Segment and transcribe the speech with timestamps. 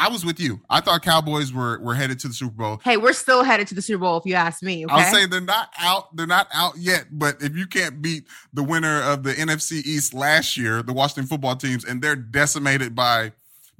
[0.00, 0.62] I was with you.
[0.70, 2.80] I thought Cowboys were were headed to the Super Bowl.
[2.82, 4.86] Hey, we're still headed to the Super Bowl if you ask me.
[4.86, 4.94] Okay?
[4.94, 6.16] I'll say they're not out.
[6.16, 7.06] They're not out yet.
[7.12, 11.26] But if you can't beat the winner of the NFC East last year, the Washington
[11.26, 13.32] football teams, and they're decimated by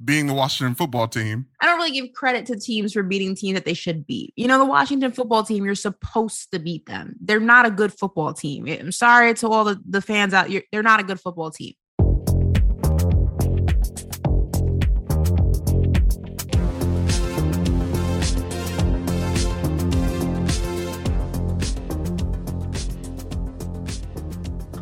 [0.03, 1.47] being the Washington football team.
[1.59, 4.33] I don't really give credit to teams for beating teams that they should beat.
[4.35, 7.15] You know, the Washington football team, you're supposed to beat them.
[7.19, 8.67] They're not a good football team.
[8.67, 10.49] I'm sorry to all the, the fans out.
[10.49, 11.73] You're, they're not a good football team.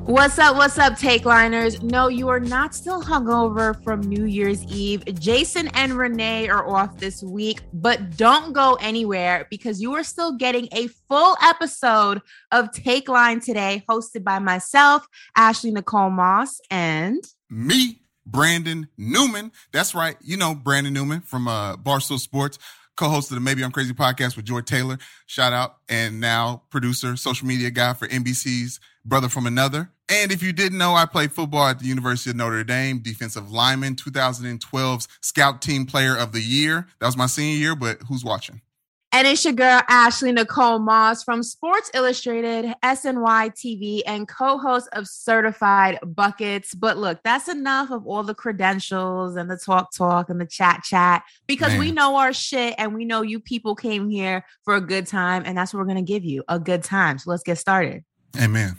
[0.09, 0.55] What's up?
[0.55, 1.83] What's up, take liners?
[1.83, 5.03] No, you are not still hungover from New Year's Eve.
[5.19, 10.35] Jason and Renee are off this week, but don't go anywhere because you are still
[10.35, 17.23] getting a full episode of Take Line today, hosted by myself, Ashley Nicole Moss, and
[17.47, 19.51] me, Brandon Newman.
[19.71, 20.17] That's right.
[20.21, 22.57] You know Brandon Newman from uh, Barstool Sports
[22.97, 24.97] co-host of the Maybe I'm Crazy podcast with Joy Taylor.
[25.25, 25.77] Shout out.
[25.87, 29.89] And now producer, social media guy for NBC's Brother from Another.
[30.09, 33.51] And if you didn't know, I played football at the University of Notre Dame, defensive
[33.51, 36.87] lineman, 2012's Scout Team Player of the Year.
[36.99, 38.61] That was my senior year, but who's watching?
[39.11, 44.87] And it's your girl, Ashley Nicole Moss from Sports Illustrated, SNY TV, and co host
[44.93, 46.75] of Certified Buckets.
[46.75, 50.83] But look, that's enough of all the credentials and the talk talk and the chat
[50.83, 51.79] chat because Man.
[51.79, 55.41] we know our shit and we know you people came here for a good time.
[55.43, 57.17] And that's what we're going to give you a good time.
[57.17, 58.03] So let's get started.
[58.39, 58.77] Amen.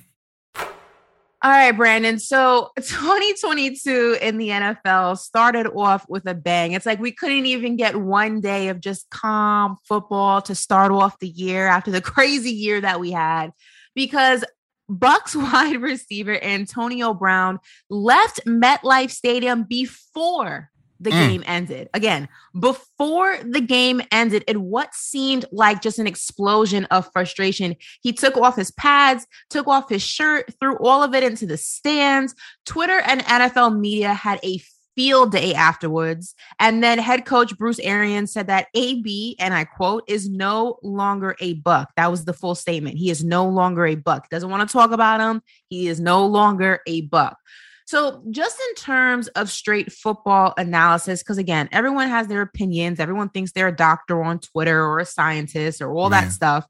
[1.43, 2.19] All right, Brandon.
[2.19, 6.73] So 2022 in the NFL started off with a bang.
[6.73, 11.19] It's like we couldn't even get one day of just calm football to start off
[11.19, 13.53] the year after the crazy year that we had
[13.95, 14.45] because
[14.91, 17.59] Bucks wide receiver Antonio Brown
[17.89, 20.70] left MetLife Stadium before
[21.01, 21.29] the mm.
[21.29, 21.89] game ended.
[21.95, 22.29] Again,
[22.59, 28.37] before the game ended, in what seemed like just an explosion of frustration, he took
[28.37, 32.35] off his pads, took off his shirt, threw all of it into the stands.
[32.67, 34.61] Twitter and NFL media had a
[34.97, 36.35] field day afterwards.
[36.59, 41.37] And then head coach Bruce Arians said that AB, and I quote, is no longer
[41.41, 41.91] a buck.
[41.97, 42.99] That was the full statement.
[42.99, 44.29] He is no longer a buck.
[44.29, 45.43] Doesn't want to talk about him.
[45.69, 47.39] He is no longer a buck.
[47.91, 53.31] So, just in terms of straight football analysis, because again, everyone has their opinions, everyone
[53.31, 56.23] thinks they're a doctor on Twitter or a scientist or all Man.
[56.23, 56.67] that stuff.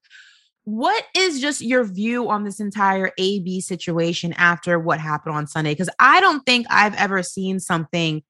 [0.65, 5.73] What is just your view on this entire AB situation after what happened on Sunday?
[5.73, 8.23] Because I don't think I've ever seen something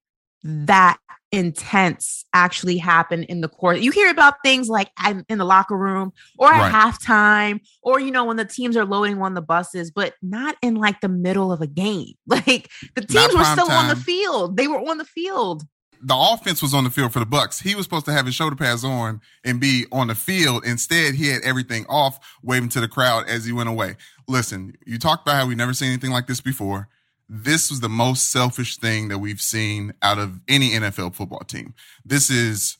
[0.43, 0.97] that
[1.31, 3.79] intense actually happen in the court.
[3.79, 4.89] You hear about things like
[5.29, 6.73] in the locker room or at right.
[6.73, 10.75] halftime or you know when the teams are loading on the buses, but not in
[10.75, 12.13] like the middle of a game.
[12.31, 13.85] Like the teams were still time.
[13.85, 14.55] on the field.
[14.55, 15.63] They were on the field.
[16.01, 17.59] The offense was on the field for the Bucks.
[17.59, 20.65] He was supposed to have his shoulder pads on and be on the field.
[20.65, 23.97] Instead, he had everything off, waving to the crowd as he went away.
[24.27, 26.87] Listen, you talked about how we never seen anything like this before
[27.33, 31.73] this was the most selfish thing that we've seen out of any NFL football team.
[32.03, 32.77] This is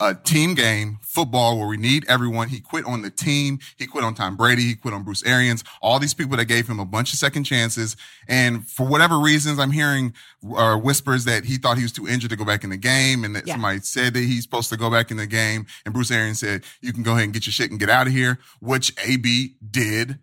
[0.00, 2.48] a team game, football, where we need everyone.
[2.48, 3.58] He quit on the team.
[3.76, 4.62] He quit on Tom Brady.
[4.62, 5.62] He quit on Bruce Arians.
[5.82, 7.94] All these people that gave him a bunch of second chances.
[8.26, 10.14] And for whatever reasons, I'm hearing
[10.56, 13.22] uh, whispers that he thought he was too injured to go back in the game.
[13.22, 13.52] And that yeah.
[13.52, 15.66] somebody said that he's supposed to go back in the game.
[15.84, 18.06] And Bruce Arians said, you can go ahead and get your shit and get out
[18.06, 20.20] of here, which AB did.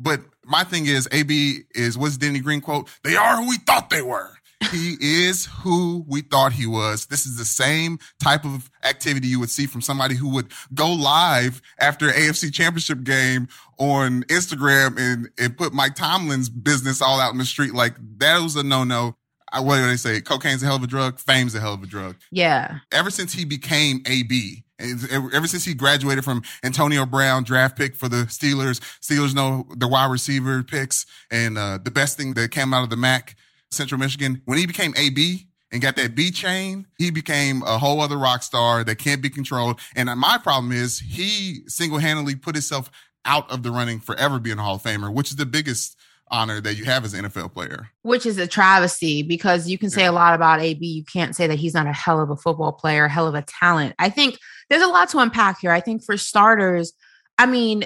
[0.00, 2.88] But my thing is, AB is what's Denny Green quote?
[3.04, 4.30] They are who we thought they were.
[4.72, 7.06] he is who we thought he was.
[7.06, 10.92] This is the same type of activity you would see from somebody who would go
[10.92, 13.48] live after AFC championship game
[13.78, 17.74] on Instagram and, and put Mike Tomlin's business all out in the street.
[17.74, 19.16] Like that was a no no.
[19.52, 20.20] What do they say?
[20.20, 21.18] Cocaine's a hell of a drug.
[21.18, 22.14] Fame's a hell of a drug.
[22.30, 22.78] Yeah.
[22.92, 28.08] Ever since he became AB, Ever since he graduated from Antonio Brown, draft pick for
[28.08, 31.06] the Steelers, Steelers know the wide receiver picks.
[31.30, 33.36] And uh, the best thing that came out of the MAC,
[33.70, 38.00] Central Michigan, when he became AB and got that B chain, he became a whole
[38.00, 39.80] other rock star that can't be controlled.
[39.94, 42.90] And my problem is he single handedly put himself
[43.24, 45.96] out of the running forever being a Hall of Famer, which is the biggest
[46.30, 47.90] honor that you have as an NFL player.
[48.02, 50.10] Which is a travesty because you can say yeah.
[50.10, 50.84] a lot about AB.
[50.84, 53.42] You can't say that he's not a hell of a football player, hell of a
[53.42, 53.94] talent.
[53.98, 54.38] I think
[54.70, 55.72] there's a lot to unpack here.
[55.72, 56.92] I think for starters,
[57.36, 57.84] I mean,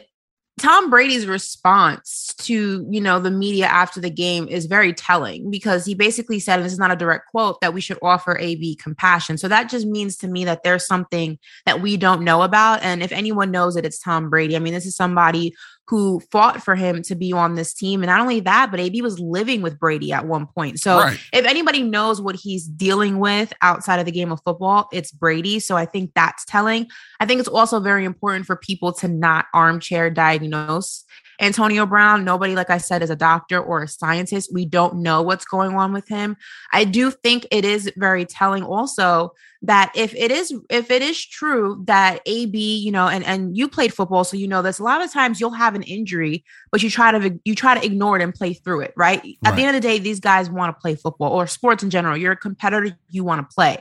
[0.56, 5.84] Tom Brady's response to, you know, the media after the game is very telling because
[5.84, 8.76] he basically said, and this is not a direct quote, that we should offer AB
[8.76, 9.36] compassion.
[9.36, 12.84] So that just means to me that there's something that we don't know about.
[12.84, 14.54] And if anyone knows it, it's Tom Brady.
[14.54, 18.02] I mean, this is somebody who fought for him to be on this team.
[18.02, 20.80] And not only that, but AB was living with Brady at one point.
[20.80, 21.18] So right.
[21.32, 25.60] if anybody knows what he's dealing with outside of the game of football, it's Brady.
[25.60, 26.86] So I think that's telling.
[27.20, 31.04] I think it's also very important for people to not armchair diagnose
[31.40, 34.52] Antonio Brown, nobody, like I said, is a doctor or a scientist.
[34.52, 36.36] We don't know what's going on with him.
[36.72, 39.32] I do think it is very telling also
[39.66, 43.66] that if it is if it is true that AB, you know, and and you
[43.66, 44.78] played football, so you know this.
[44.78, 47.84] A lot of times you'll have an injury, but you try to you try to
[47.84, 49.22] ignore it and play through it, right?
[49.22, 49.38] right.
[49.46, 51.88] At the end of the day, these guys want to play football or sports in
[51.88, 52.16] general.
[52.16, 53.78] You're a competitor, you want to play,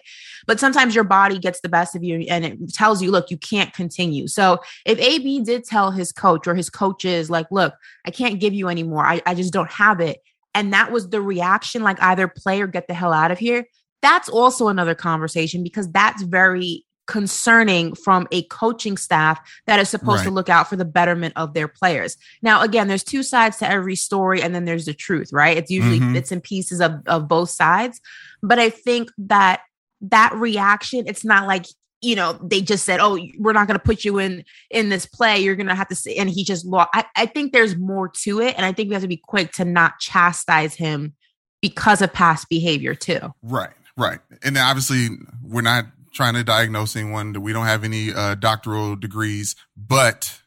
[0.48, 3.38] but sometimes your body gets the best of you and it tells you, look, you
[3.38, 4.28] can't continue.
[4.28, 7.74] So if AB did tell his coach or his coaches, like, look,
[8.06, 10.20] I can't give you anymore, I, I just don't have it.
[10.56, 13.66] And that was the reaction, like either play or get the hell out of here
[14.04, 20.20] that's also another conversation because that's very concerning from a coaching staff that is supposed
[20.20, 20.26] right.
[20.26, 22.18] to look out for the betterment of their players.
[22.42, 25.58] Now, again, there's two sides to every story, and then there's the truth, right?
[25.58, 26.14] It's usually mm-hmm.
[26.14, 28.00] bits and pieces of, of both sides.
[28.42, 29.62] But I think that
[30.02, 31.66] that reaction, it's not like
[32.02, 35.06] you know they just said oh we're not going to put you in in this
[35.06, 37.78] play you're going to have to see and he just lost I, I think there's
[37.78, 41.14] more to it and i think we have to be quick to not chastise him
[41.62, 44.20] because of past behavior too right Right.
[44.44, 45.10] And obviously,
[45.44, 47.34] we're not trying to diagnose anyone.
[47.42, 50.40] We don't have any uh, doctoral degrees, but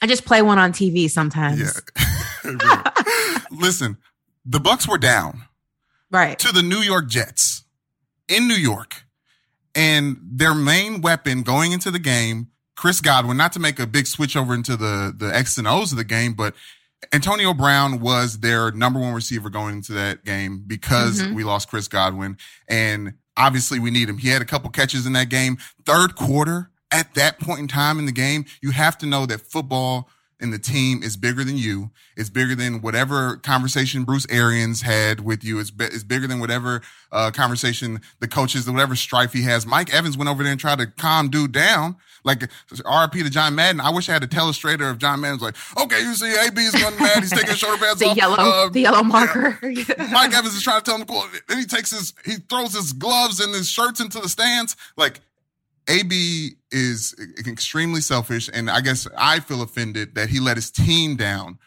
[0.00, 1.80] I just play one on TV sometimes.
[2.44, 2.82] Yeah.
[3.50, 3.98] Listen,
[4.44, 5.42] the Bucks were down.
[6.10, 6.38] Right.
[6.40, 7.64] To the New York Jets
[8.28, 9.04] in New York.
[9.74, 14.06] And their main weapon going into the game, Chris Godwin, not to make a big
[14.06, 16.54] switch over into the the X and O's of the game, but
[17.12, 21.34] Antonio Brown was their number one receiver going into that game because mm-hmm.
[21.34, 22.36] we lost Chris Godwin.
[22.68, 24.18] And obviously we need him.
[24.18, 25.58] He had a couple catches in that game.
[25.84, 29.40] Third quarter, at that point in time in the game, you have to know that
[29.40, 30.08] football
[30.42, 31.90] and the team is bigger than you.
[32.16, 35.60] It's bigger than whatever conversation Bruce Arians had with you.
[35.60, 36.82] It's, be, it's bigger than whatever
[37.12, 39.64] uh, conversation the coaches, whatever strife he has.
[39.64, 41.96] Mike Evans went over there and tried to calm dude down.
[42.24, 42.40] Like
[42.70, 43.80] RP to John Madden.
[43.80, 46.72] I wish I had a telestrator of John Madden's like, okay, you see AB is
[46.72, 47.18] going mad.
[47.20, 48.16] He's taking his shoulder pads the off.
[48.16, 49.58] Yellow, uh, the yellow marker.
[49.62, 51.24] Mike Evans is trying to tell him cool.
[51.48, 54.76] Then he takes his, he throws his gloves and his shirts into the stands.
[54.96, 55.20] Like
[55.88, 57.14] AB is
[57.46, 61.58] extremely selfish, and I guess I feel offended that he let his team down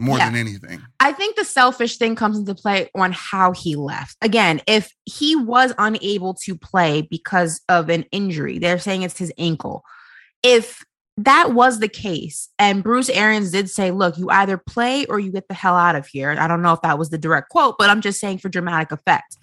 [0.00, 0.30] more yeah.
[0.30, 0.82] than anything.
[0.98, 4.16] I think the selfish thing comes into play on how he left.
[4.22, 9.32] Again, if he was unable to play because of an injury, they're saying it's his
[9.38, 9.84] ankle.
[10.42, 10.84] If
[11.16, 15.30] that was the case, and Bruce Arians did say, look, you either play or you
[15.30, 16.34] get the hell out of here.
[16.38, 18.92] I don't know if that was the direct quote, but I'm just saying for dramatic
[18.92, 19.36] effect.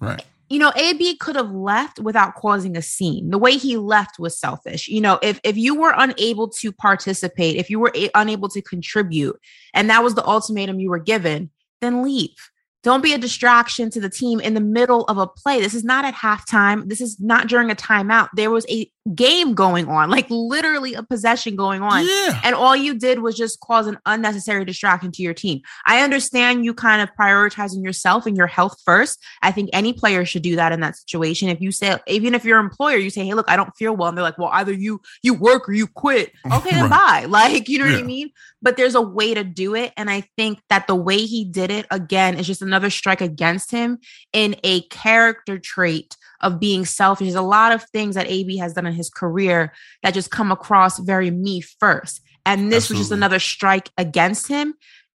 [0.00, 3.30] Right you know, AB could have left without causing a scene.
[3.30, 4.86] The way he left was selfish.
[4.86, 8.60] You know, if if you were unable to participate, if you were a- unable to
[8.60, 9.40] contribute,
[9.72, 11.50] and that was the ultimatum you were given,
[11.80, 12.36] then leave.
[12.82, 15.60] Don't be a distraction to the team in the middle of a play.
[15.60, 16.86] This is not at halftime.
[16.86, 18.28] This is not during a timeout.
[18.34, 22.06] There was a game going on, like literally a possession going on.
[22.06, 22.40] Yeah.
[22.44, 25.60] And all you did was just cause an unnecessary distraction to your team.
[25.86, 29.18] I understand you kind of prioritizing yourself and your health first.
[29.42, 31.48] I think any player should do that in that situation.
[31.48, 34.08] If you say, even if your employer, you say, Hey, look, I don't feel well.
[34.08, 36.32] And they're like, well, either you, you work or you quit.
[36.52, 37.22] Okay, then right.
[37.22, 37.24] bye.
[37.24, 37.94] Like, you know yeah.
[37.94, 38.30] what I mean?
[38.60, 39.92] But there's a way to do it.
[39.96, 43.70] And I think that the way he did it again is just another strike against
[43.70, 43.98] him
[44.32, 47.26] in a character trait of being selfish.
[47.26, 49.72] There's a lot of things that AB has done in his career
[50.02, 52.20] that just come across very me first.
[52.44, 52.98] And this Absolutely.
[52.98, 54.74] was just another strike against him.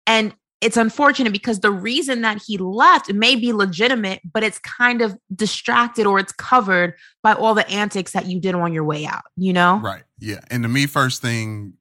[0.06, 5.02] And it's unfortunate because the reason that he left may be legitimate, but it's kind
[5.02, 9.06] of distracted or it's covered by all the antics that you did on your way
[9.06, 9.80] out, you know?
[9.80, 10.04] Right.
[10.20, 10.40] Yeah.
[10.50, 11.74] And the me first thing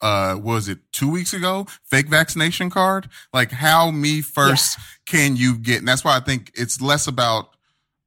[0.00, 4.84] uh was it two weeks ago fake vaccination card like how me first yeah.
[5.04, 7.54] can you get and that's why i think it's less about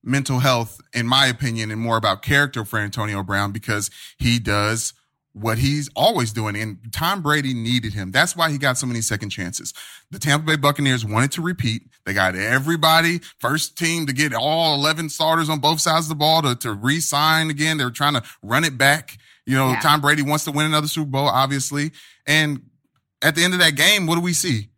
[0.03, 4.93] mental health, in my opinion, and more about character for Antonio Brown because he does
[5.33, 6.55] what he's always doing.
[6.55, 8.11] And Tom Brady needed him.
[8.11, 9.73] That's why he got so many second chances.
[10.11, 11.83] The Tampa Bay Buccaneers wanted to repeat.
[12.05, 16.15] They got everybody, first team to get all 11 starters on both sides of the
[16.15, 17.77] ball to, to re sign again.
[17.77, 19.17] They were trying to run it back.
[19.45, 19.79] You know, yeah.
[19.79, 21.91] Tom Brady wants to win another Super Bowl, obviously.
[22.27, 22.61] And
[23.21, 24.69] at the end of that game, what do we see?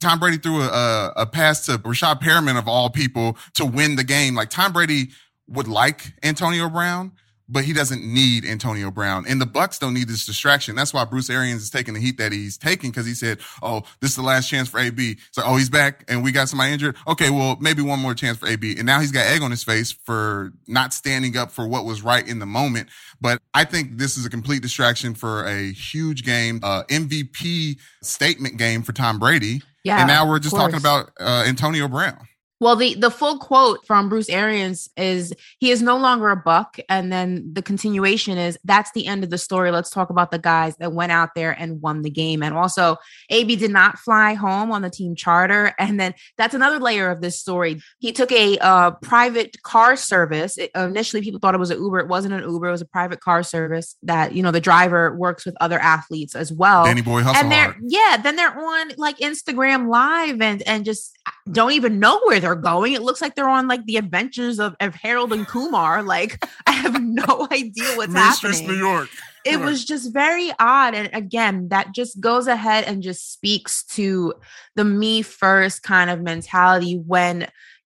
[0.00, 4.04] Tom Brady threw a, a pass to Breshad Perriman of all people to win the
[4.04, 4.34] game.
[4.34, 5.10] Like Tom Brady
[5.46, 7.12] would like Antonio Brown,
[7.48, 9.24] but he doesn't need Antonio Brown.
[9.28, 10.76] And the Bucks don't need this distraction.
[10.76, 13.82] That's why Bruce Arians is taking the heat that he's taking because he said, "Oh,
[14.00, 16.72] this is the last chance for AB." So, oh, he's back, and we got somebody
[16.72, 16.96] injured.
[17.06, 18.76] Okay, well, maybe one more chance for AB.
[18.76, 22.02] And now he's got egg on his face for not standing up for what was
[22.02, 22.88] right in the moment.
[23.20, 28.56] But I think this is a complete distraction for a huge game, uh, MVP statement
[28.56, 29.60] game for Tom Brady.
[29.84, 32.28] Yeah, and now we're just talking about uh, Antonio Brown.
[32.60, 36.76] Well, the the full quote from Bruce Arians is he is no longer a buck,
[36.90, 39.70] and then the continuation is that's the end of the story.
[39.70, 42.98] Let's talk about the guys that went out there and won the game, and also
[43.30, 47.22] AB did not fly home on the team charter, and then that's another layer of
[47.22, 47.80] this story.
[47.98, 50.58] He took a uh, private car service.
[50.58, 52.00] It, initially, people thought it was an Uber.
[52.00, 52.68] It wasn't an Uber.
[52.68, 56.34] It was a private car service that you know the driver works with other athletes
[56.34, 56.84] as well.
[56.84, 57.76] Danny Boy hustle and they're hard.
[57.88, 61.16] yeah, then they're on like Instagram Live and and just
[61.50, 62.92] don't even know where they're going.
[62.92, 66.02] It looks like they're on like the adventures of, of Harold and Kumar.
[66.10, 68.66] Like I have no idea what's happening.
[68.66, 69.08] New York.
[69.44, 69.64] It right.
[69.64, 70.94] was just very odd.
[70.94, 74.34] And again, that just goes ahead and just speaks to
[74.74, 77.46] the me first kind of mentality when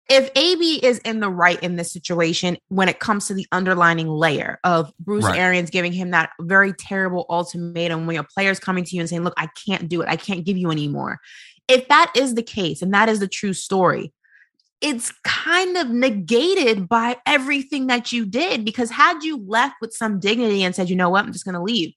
[0.08, 4.08] if AB is in the right in this situation when it comes to the underlining
[4.08, 5.38] layer of Bruce right.
[5.38, 9.24] Arians giving him that very terrible ultimatum when a player's coming to you and saying,
[9.24, 10.08] Look, I can't do it.
[10.08, 11.18] I can't give you anymore
[11.72, 14.12] if that is the case and that is the true story,
[14.82, 20.20] it's kind of negated by everything that you did because had you left with some
[20.20, 21.94] dignity and said, you know what, I'm just going to leave.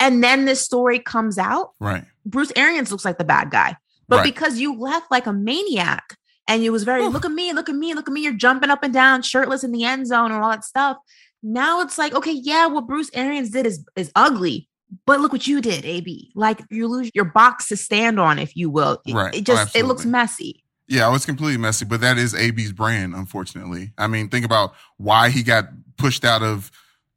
[0.00, 1.72] And then this story comes out.
[1.78, 2.04] Right.
[2.24, 3.76] Bruce Arians looks like the bad guy.
[4.08, 4.24] But right.
[4.24, 6.16] because you left like a maniac
[6.48, 7.12] and it was very, Oof.
[7.12, 9.62] look at me, look at me, look at me, you're jumping up and down, shirtless
[9.62, 10.96] in the end zone and all that stuff.
[11.42, 14.68] Now it's like, okay, yeah, what Bruce Arians did is is ugly,
[15.06, 16.32] but look what you did, AB.
[16.34, 19.00] Like you lose your box to stand on, if you will.
[19.06, 19.34] It, right.
[19.34, 20.64] It just oh, it looks messy.
[20.88, 23.92] Yeah, it was completely messy, but that is AB's brand, unfortunately.
[23.96, 26.72] I mean, think about why he got pushed out of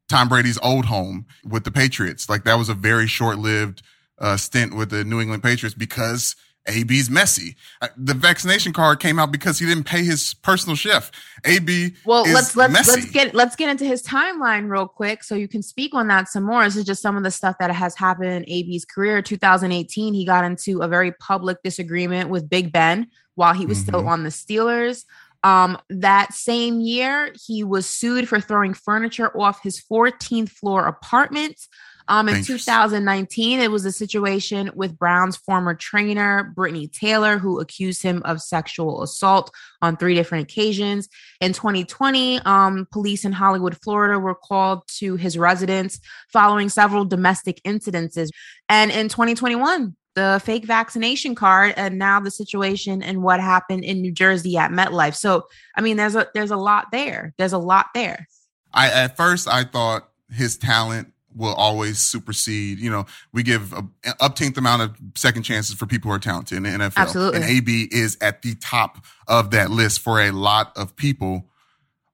[0.08, 2.30] Tom Brady's old home with the Patriots.
[2.30, 3.82] Like that was a very short-lived
[4.20, 6.36] uh, stint with the New England Patriots because
[6.68, 7.56] AB's messy.
[7.82, 11.12] Uh, the vaccination card came out because he didn't pay his personal chef.
[11.46, 12.92] AB well, let's let's messy.
[12.92, 16.28] let's get let's get into his timeline real quick so you can speak on that
[16.30, 16.64] some more.
[16.64, 19.22] This is just some of the stuff that has happened in AB's career.
[19.22, 23.88] 2018, he got into a very public disagreement with Big Ben while he was mm-hmm.
[23.90, 25.04] still on the Steelers.
[25.44, 31.60] Um, that same year, he was sued for throwing furniture off his 14th floor apartment.
[32.08, 38.04] Um, in 2019, it was a situation with Brown's former trainer, Brittany Taylor, who accused
[38.04, 41.08] him of sexual assault on three different occasions.
[41.40, 46.00] In 2020, um, police in Hollywood, Florida were called to his residence
[46.32, 48.30] following several domestic incidences.
[48.70, 54.02] And in 2021, the fake vaccination card and now the situation and what happened in
[54.02, 55.16] New Jersey at MetLife.
[55.16, 57.34] So, I mean, there's a there's a lot there.
[57.38, 58.28] There's a lot there.
[58.74, 62.80] I at first I thought his talent will always supersede.
[62.80, 63.84] You know, we give a
[64.20, 66.98] upteenth amount of second chances for people who are talented in the NFL.
[66.98, 67.42] Absolutely.
[67.42, 71.46] And AB is at the top of that list for a lot of people.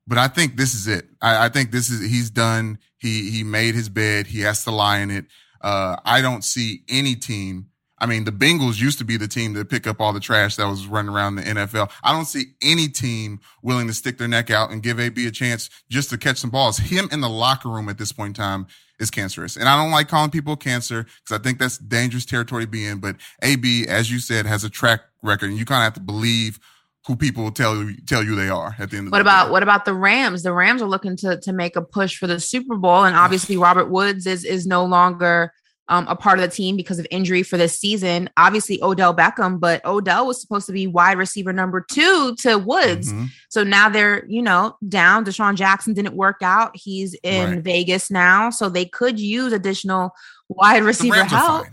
[0.08, 1.08] But I think this is it.
[1.22, 2.80] I, I think this is he's done.
[2.98, 4.28] He he made his bed.
[4.28, 5.26] He has to lie in it.
[5.62, 7.70] Uh, I don't see any team
[8.02, 10.56] I mean, the Bengals used to be the team that pick up all the trash
[10.56, 11.92] that was running around the NFL.
[12.04, 15.32] I don't see any team willing to stick their neck out and give AB a
[15.32, 16.78] chance just to catch some balls.
[16.78, 18.68] Him in the locker room at this point in time
[19.00, 19.56] is cancerous.
[19.56, 22.86] And I don't like calling people cancer because I think that's dangerous territory to be
[22.86, 23.00] in.
[23.00, 26.00] But AB, as you said, has a track record and you kind of have to
[26.02, 26.60] believe
[27.08, 29.46] who people tell you tell you they are at the end of what the about
[29.46, 29.52] day.
[29.52, 30.44] what about the Rams?
[30.44, 33.58] The Rams are looking to to make a push for the Super Bowl, and obviously
[33.58, 35.54] Robert Woods is is no longer
[35.90, 38.30] um, a part of the team because of injury for this season.
[38.38, 43.12] Obviously, Odell Beckham, but Odell was supposed to be wide receiver number two to Woods.
[43.12, 43.26] Mm-hmm.
[43.50, 45.26] So now they're, you know, down.
[45.26, 46.72] DeSean Jackson didn't work out.
[46.76, 47.64] He's in right.
[47.64, 48.52] Vegas now.
[48.52, 50.12] So they could use additional
[50.48, 51.66] wide receiver help.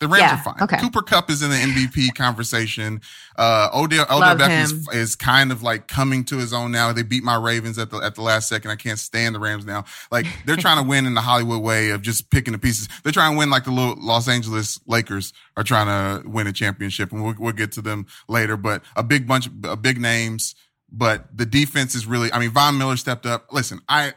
[0.00, 0.62] The Rams yeah, are fine.
[0.62, 0.78] Okay.
[0.78, 3.00] Cooper Kupp is in the MVP conversation.
[3.36, 6.92] Uh, Odell, Odell Beckham is, is, kind of like coming to his own now.
[6.92, 8.70] They beat my Ravens at the at the last second.
[8.70, 9.84] I can't stand the Rams now.
[10.12, 12.88] Like they're trying to win in the Hollywood way of just picking the pieces.
[13.02, 16.52] They're trying to win like the little Los Angeles Lakers are trying to win a
[16.52, 18.56] championship, and we'll, we'll get to them later.
[18.56, 20.54] But a big bunch of big names.
[20.90, 22.32] But the defense is really.
[22.32, 23.52] I mean, Von Miller stepped up.
[23.52, 24.14] Listen, I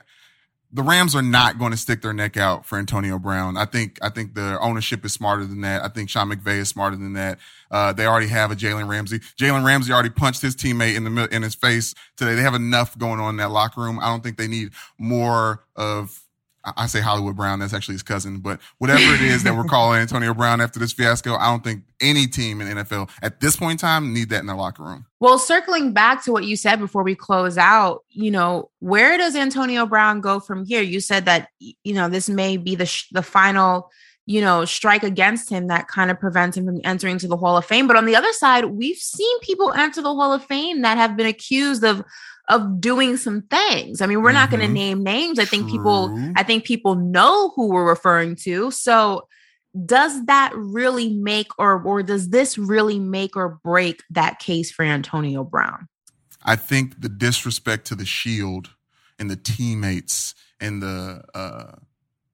[0.73, 3.57] the Rams are not going to stick their neck out for Antonio Brown.
[3.57, 5.83] I think I think the ownership is smarter than that.
[5.83, 7.39] I think Sean McVay is smarter than that.
[7.69, 9.19] Uh, they already have a Jalen Ramsey.
[9.19, 12.35] Jalen Ramsey already punched his teammate in the in his face today.
[12.35, 13.99] They have enough going on in that locker room.
[13.99, 16.21] I don't think they need more of
[16.63, 17.59] I say Hollywood Brown.
[17.59, 20.93] That's actually his cousin, but whatever it is that we're calling Antonio Brown after this
[20.93, 24.41] fiasco, I don't think any team in NFL at this point in time need that
[24.41, 25.05] in their locker room.
[25.19, 29.35] Well, circling back to what you said before we close out, you know, where does
[29.35, 30.81] Antonio Brown go from here?
[30.81, 33.89] You said that you know this may be the sh- the final
[34.27, 37.57] you know, strike against him that kind of prevents him from entering to the Hall
[37.57, 37.87] of Fame.
[37.87, 41.17] But on the other side, we've seen people enter the Hall of Fame that have
[41.17, 42.03] been accused of
[42.51, 44.01] of doing some things.
[44.01, 44.35] I mean, we're mm-hmm.
[44.35, 45.39] not going to name names.
[45.39, 45.71] I think True.
[45.71, 48.69] people I think people know who we're referring to.
[48.71, 49.27] So
[49.85, 54.83] does that really make or or does this really make or break that case for
[54.83, 55.87] Antonio Brown?
[56.43, 58.71] I think the disrespect to the shield
[59.17, 61.71] and the teammates and the uh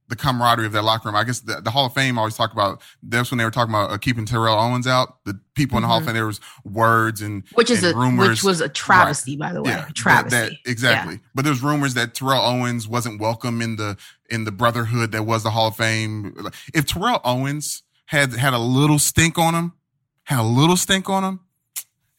[0.09, 1.15] the camaraderie of that locker room.
[1.15, 3.73] I guess the, the, Hall of Fame always talk about that's when they were talking
[3.73, 5.23] about uh, keeping Terrell Owens out.
[5.25, 5.89] The people in the mm-hmm.
[5.89, 6.07] Hall of mm-hmm.
[6.09, 8.29] Fame, there was words and which is and a rumors.
[8.29, 9.49] which was a travesty, right.
[9.49, 10.37] by the way, yeah, travesty.
[10.37, 11.15] That, that, exactly.
[11.15, 11.19] Yeah.
[11.35, 13.97] But there's rumors that Terrell Owens wasn't welcome in the
[14.29, 16.35] in the brotherhood that was the Hall of Fame.
[16.73, 19.73] If Terrell Owens had had a little stink on him,
[20.23, 21.39] had a little stink on him,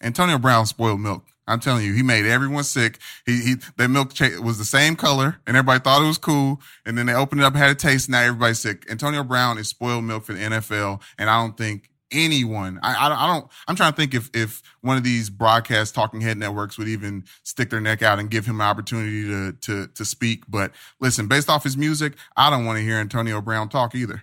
[0.03, 1.25] Antonio Brown spoiled milk.
[1.49, 2.99] I'm telling you, he made everyone sick.
[3.27, 4.13] He, he, that milk
[4.43, 6.61] was the same color and everybody thought it was cool.
[6.85, 8.09] And then they opened it up, had a taste.
[8.09, 8.85] Now everybody's sick.
[8.91, 11.01] Antonio Brown is spoiled milk for the NFL.
[11.19, 14.63] And I don't think anyone, I, I, I don't, I'm trying to think if, if
[14.81, 18.47] one of these broadcast talking head networks would even stick their neck out and give
[18.47, 20.45] him an opportunity to, to, to speak.
[20.49, 24.23] But listen, based off his music, I don't want to hear Antonio Brown talk either.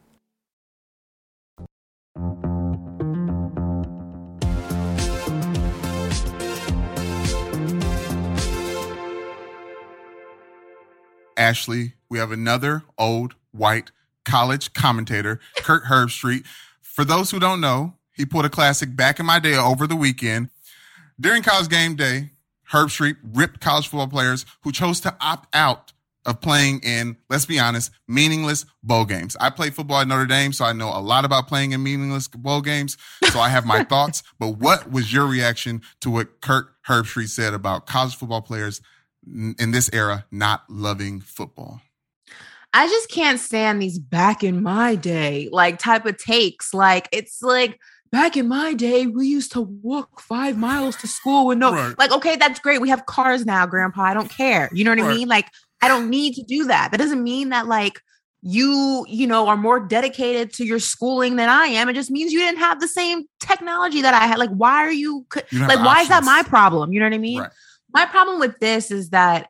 [11.41, 13.89] Ashley, we have another old white
[14.25, 16.45] college commentator, Kirk Herbstreit.
[16.83, 19.95] For those who don't know, he pulled a classic back in my day over the
[19.95, 20.51] weekend.
[21.19, 22.29] During college game day,
[22.71, 25.93] Herbstreit ripped college football players who chose to opt out
[26.27, 29.35] of playing in, let's be honest, meaningless bowl games.
[29.39, 32.27] I played football at Notre Dame, so I know a lot about playing in meaningless
[32.27, 32.97] bowl games.
[33.31, 34.21] So I have my thoughts.
[34.37, 38.79] But what was your reaction to what Kirk Herbstreit said about college football players
[39.25, 41.81] in this era not loving football?
[42.73, 46.73] I just can't stand these back in my day like type of takes.
[46.73, 47.79] Like it's like
[48.11, 51.97] back in my day, we used to walk five miles to school with no right.
[51.97, 52.81] like, okay, that's great.
[52.81, 54.03] We have cars now, grandpa.
[54.03, 54.69] I don't care.
[54.73, 55.11] You know what right.
[55.11, 55.27] I mean?
[55.27, 55.47] Like,
[55.81, 56.91] I don't need to do that.
[56.91, 57.99] That doesn't mean that like
[58.43, 61.89] you, you know, are more dedicated to your schooling than I am.
[61.89, 64.39] It just means you didn't have the same technology that I had.
[64.39, 66.03] Like, why are you, you like, why options.
[66.03, 66.91] is that my problem?
[66.91, 67.41] You know what I mean?
[67.41, 67.51] Right
[67.93, 69.47] my problem with this is that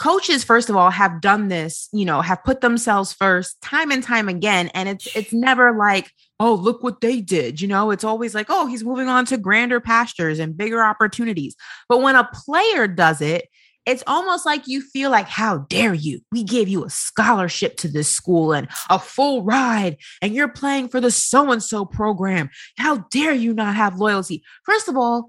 [0.00, 4.02] coaches first of all have done this you know have put themselves first time and
[4.02, 7.90] time again and it's it's never like oh look what they did you know?
[7.90, 11.54] It's always like oh he's moving on to grander pastures and bigger opportunities.
[11.88, 13.48] But when a player does it
[13.86, 16.20] it's almost like you feel like how dare you?
[16.30, 20.88] We gave you a scholarship to this school and a full ride and you're playing
[20.88, 22.50] for the so and so program.
[22.76, 24.42] How dare you not have loyalty?
[24.64, 25.28] First of all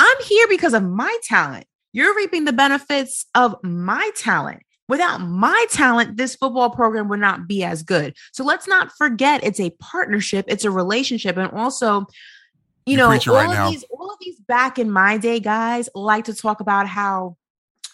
[0.00, 4.62] i'm here because of my talent you're reaping the benefits of my talent.
[4.88, 8.16] Without my talent, this football program would not be as good.
[8.32, 11.36] So let's not forget it's a partnership, it's a relationship.
[11.36, 12.06] And also,
[12.86, 13.70] you You're know, all right of now.
[13.70, 17.36] these all of these back in my day guys like to talk about how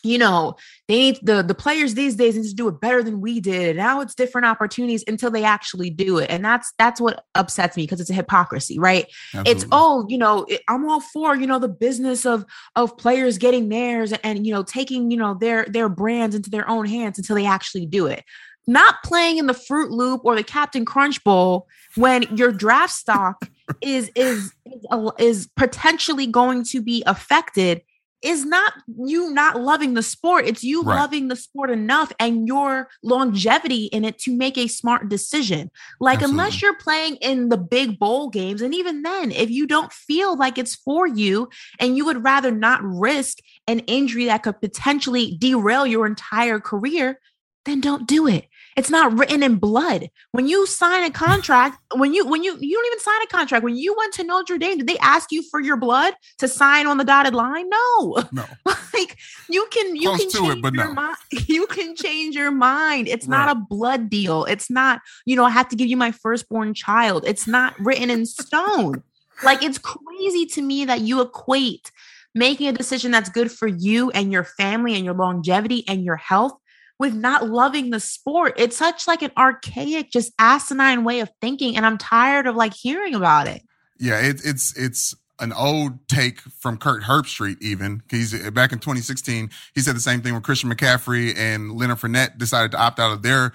[0.07, 0.57] you know,
[0.89, 3.77] they need the the players these days need to do it better than we did.
[3.77, 7.83] Now it's different opportunities until they actually do it, and that's that's what upsets me
[7.85, 9.07] because it's a hypocrisy, right?
[9.35, 9.53] Absolutely.
[9.53, 12.45] It's oh, you know, it, I'm all for you know the business of
[12.77, 16.69] of players getting theirs and you know taking you know their their brands into their
[16.69, 18.25] own hands until they actually do it.
[18.69, 23.49] Not playing in the Fruit Loop or the Captain Crunch Bowl when your draft stock
[23.81, 24.87] is is is,
[25.19, 27.83] is potentially going to be affected
[28.23, 30.47] is not you not loving the sport.
[30.47, 30.97] It's you right.
[30.97, 35.71] loving the sport enough and your longevity in it to make a smart decision.
[36.01, 36.33] Like, Absolutely.
[36.33, 40.37] unless you're playing in the big bowl games, and even then, if you don't feel
[40.37, 41.49] like it's for you
[41.79, 47.21] and you would rather not risk an injury that could potentially derail your entire career,
[47.65, 48.49] then don't do it.
[48.77, 50.11] It's not written in blood.
[50.33, 51.15] When you sign a mm.
[51.15, 53.65] contract, when you when you you don't even sign a contract.
[53.65, 56.87] When you went to Notre Dame, did they ask you for your blood to sign
[56.87, 57.71] on the dotted line?
[57.71, 58.23] No.
[58.33, 58.45] No.
[58.67, 59.17] like
[59.49, 60.93] you can you Close can change it, but your no.
[60.93, 61.17] mind.
[61.49, 63.09] You can change your mind.
[63.09, 63.47] It's right.
[63.47, 64.45] not a blood deal.
[64.45, 67.25] It's not, you know, I have to give you my firstborn child.
[67.27, 69.03] It's not written in stone.
[69.43, 71.91] like it's crazy to me that you equate
[72.35, 76.17] making a decision that's good for you and your family and your longevity and your
[76.17, 76.59] health
[76.99, 78.55] with not loving the sport.
[78.57, 81.77] It's such like an archaic, just asinine way of thinking.
[81.77, 83.63] And I'm tired of like hearing about it.
[83.99, 88.03] Yeah, it, it's it's an old take from Kirk Herbstreit, even.
[88.11, 89.51] He's back in 2016.
[89.75, 93.13] He said the same thing when Christian McCaffrey and Leonard Fournette decided to opt out
[93.13, 93.53] of their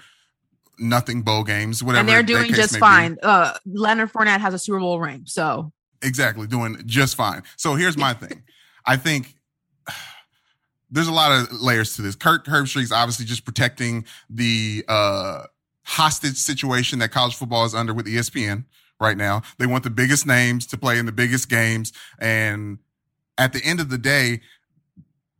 [0.78, 2.00] nothing bowl games, whatever.
[2.00, 3.18] And they're doing just fine.
[3.22, 5.22] Uh, Leonard Fournette has a Super Bowl ring.
[5.26, 7.42] So exactly, doing just fine.
[7.56, 8.42] So here's my thing.
[8.84, 9.34] I think
[10.92, 12.14] there's a lot of layers to this.
[12.14, 15.44] Kirk Herbstreit's obviously just protecting the uh,
[15.84, 18.66] hostage situation that college football is under with ESPN
[19.00, 19.42] right now.
[19.58, 21.92] They want the biggest names to play in the biggest games.
[22.18, 22.78] And
[23.38, 24.42] at the end of the day,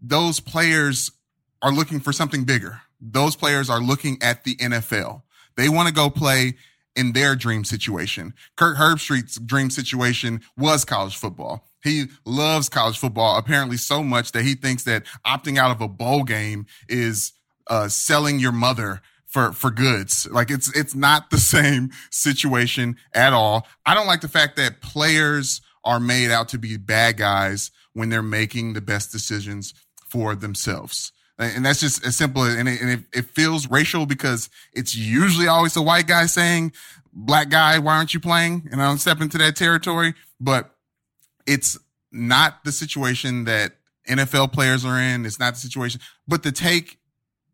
[0.00, 1.12] those players
[1.60, 2.80] are looking for something bigger.
[2.98, 5.22] Those players are looking at the NFL.
[5.56, 6.54] They want to go play
[6.96, 8.32] in their dream situation.
[8.56, 11.68] Kirk Herbstreit's dream situation was college football.
[11.82, 15.88] He loves college football apparently so much that he thinks that opting out of a
[15.88, 17.32] bowl game is
[17.68, 20.28] uh, selling your mother for for goods.
[20.30, 23.66] Like it's it's not the same situation at all.
[23.84, 28.08] I don't like the fact that players are made out to be bad guys when
[28.08, 29.74] they're making the best decisions
[30.08, 31.12] for themselves.
[31.38, 35.48] And that's just as simple and it, and it, it feels racial because it's usually
[35.48, 36.72] always a white guy saying,
[37.12, 38.68] black guy, why aren't you playing?
[38.70, 40.72] And I don't step into that territory, but
[41.46, 41.78] it's
[42.10, 43.72] not the situation that
[44.08, 45.24] NFL players are in.
[45.24, 46.98] It's not the situation, but the take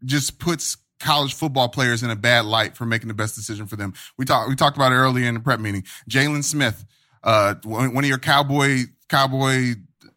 [0.05, 3.77] just puts college football players in a bad light for making the best decision for
[3.77, 3.95] them.
[4.17, 5.85] We talked, we talked about it earlier in the prep meeting.
[6.11, 6.85] Jaylon Smith,
[7.23, 9.75] uh, one of your cowboy, cowboy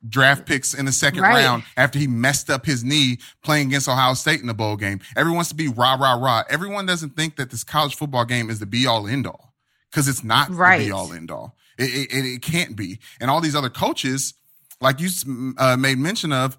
[0.08, 1.44] draft picks in the second right.
[1.44, 5.00] round after he messed up his knee playing against Ohio State in the bowl game.
[5.16, 6.44] Everyone wants to be rah, rah, rah.
[6.50, 9.54] Everyone doesn't think that this college football game is the be all end all
[9.92, 10.80] because it's not right.
[10.80, 11.56] the be all end all.
[11.82, 13.00] It, it, it, can't be.
[13.20, 14.36] And all these other coaches,
[14.80, 15.10] like you
[15.58, 16.58] uh, made mention of,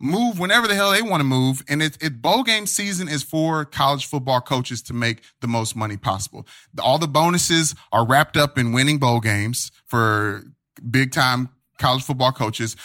[0.00, 1.62] move whenever the hell they want to move.
[1.68, 5.76] And it, it bowl game season is for college football coaches to make the most
[5.76, 6.46] money possible.
[6.82, 10.44] All the bonuses are wrapped up in winning bowl games for
[10.90, 12.76] big time college football coaches.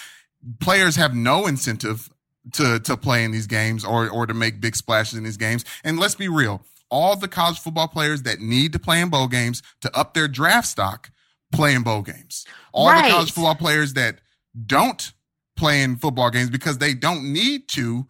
[0.60, 2.10] Players have no incentive
[2.54, 5.66] to to play in these games or or to make big splashes in these games.
[5.84, 9.28] And let's be real, all the college football players that need to play in bowl
[9.28, 11.12] games to up their draft stock
[11.52, 12.46] play in bowl games.
[12.74, 13.06] All right.
[13.06, 14.20] the college football players that
[14.66, 15.14] don't
[15.56, 18.08] play in football games because they don't need to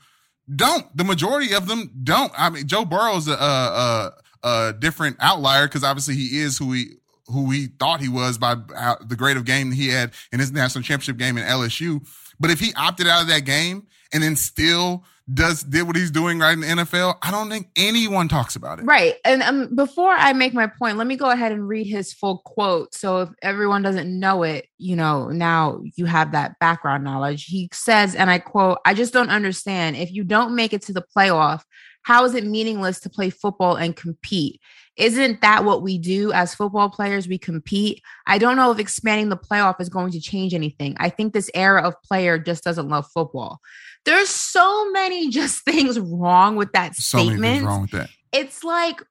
[0.54, 0.86] don't.
[0.96, 2.32] The majority of them don't.
[2.38, 6.86] I mean, Joe Burrow's a, a, a different outlier because obviously he is who he
[7.28, 10.84] who he thought he was by the grade of game he had in his national
[10.84, 12.06] championship game in LSU.
[12.40, 16.12] But if he opted out of that game and then still does did what he's
[16.12, 18.86] doing right in the NFL, I don't think anyone talks about it.
[18.86, 19.16] Right.
[19.26, 22.40] And um, before I make my point, let me go ahead and read his full
[22.46, 22.94] quote.
[22.94, 27.46] So if everyone doesn't know it, you know, now you have that background knowledge.
[27.46, 29.98] He says, and I quote, I just don't understand.
[29.98, 31.62] If you don't make it to the playoff,
[32.04, 34.62] how is it meaningless to play football and compete?
[35.00, 37.28] Isn't that what we do as football players?
[37.28, 38.04] We compete.
[38.28, 40.98] I don't know if expanding the playoff is going to change anything.
[41.00, 43.62] I think this era of player just doesn't love football.
[44.04, 47.66] There's so many just things wrong with that so statement.
[47.66, 48.10] wrong with that.
[48.34, 49.02] It's like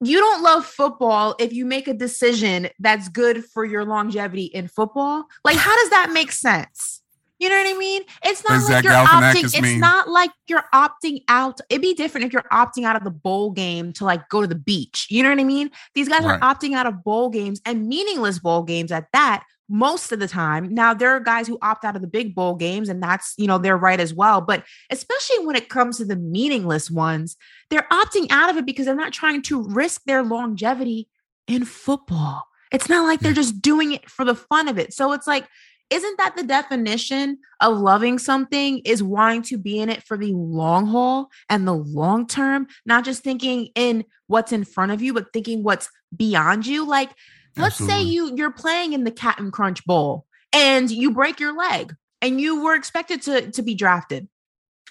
[0.00, 4.66] you don't love football if you make a decision that's good for your longevity in
[4.66, 5.24] football.
[5.44, 7.00] Like, how does that make sense?
[7.38, 8.02] You know what I mean?
[8.24, 9.64] It's not like you're opting.
[9.64, 11.60] It's not like you're opting out.
[11.68, 14.46] It'd be different if you're opting out of the bowl game to like go to
[14.46, 15.08] the beach.
[15.10, 15.70] You know what I mean?
[15.94, 16.40] These guys right.
[16.40, 20.28] are opting out of bowl games and meaningless bowl games at that most of the
[20.28, 20.72] time.
[20.74, 23.46] Now there are guys who opt out of the big bowl games and that's, you
[23.46, 27.36] know, they're right as well, but especially when it comes to the meaningless ones,
[27.70, 31.08] they're opting out of it because they're not trying to risk their longevity
[31.48, 32.46] in football.
[32.72, 34.92] It's not like they're just doing it for the fun of it.
[34.92, 35.46] So it's like
[35.94, 40.32] isn't that the definition of loving something is wanting to be in it for the
[40.32, 45.14] long haul and the long term not just thinking in what's in front of you
[45.14, 46.86] but thinking what's beyond you?
[46.86, 47.10] Like
[47.56, 51.94] Let's say you you're playing in the Captain Crunch Bowl and you break your leg
[52.20, 54.28] and you were expected to to be drafted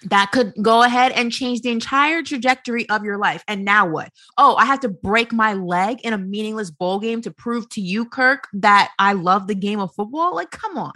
[0.05, 3.43] that could go ahead and change the entire trajectory of your life.
[3.47, 4.11] And now what?
[4.37, 7.81] Oh, I have to break my leg in a meaningless bowl game to prove to
[7.81, 10.35] you, Kirk, that I love the game of football.
[10.35, 10.93] Like, come on.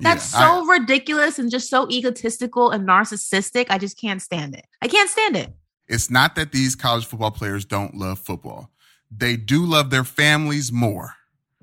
[0.00, 3.66] That's yeah, so I, ridiculous and just so egotistical and narcissistic.
[3.70, 4.66] I just can't stand it.
[4.82, 5.52] I can't stand it.
[5.88, 8.70] It's not that these college football players don't love football,
[9.10, 11.14] they do love their families more.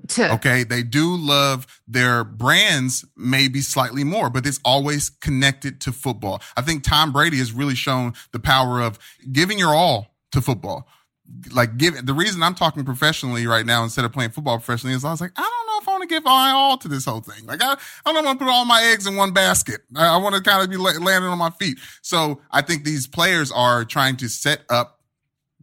[0.08, 0.34] To.
[0.34, 0.64] Okay.
[0.64, 6.40] They do love their brands maybe slightly more, but it's always connected to football.
[6.56, 8.98] I think Tom Brady has really shown the power of
[9.30, 10.88] giving your all to football.
[11.52, 15.04] Like give the reason I'm talking professionally right now instead of playing football professionally is
[15.04, 17.04] I was like, I don't know if I want to give my all to this
[17.04, 17.44] whole thing.
[17.44, 19.82] Like I, I don't want to put all my eggs in one basket.
[19.94, 21.78] I, I want to kind of be landing on my feet.
[22.00, 24.97] So I think these players are trying to set up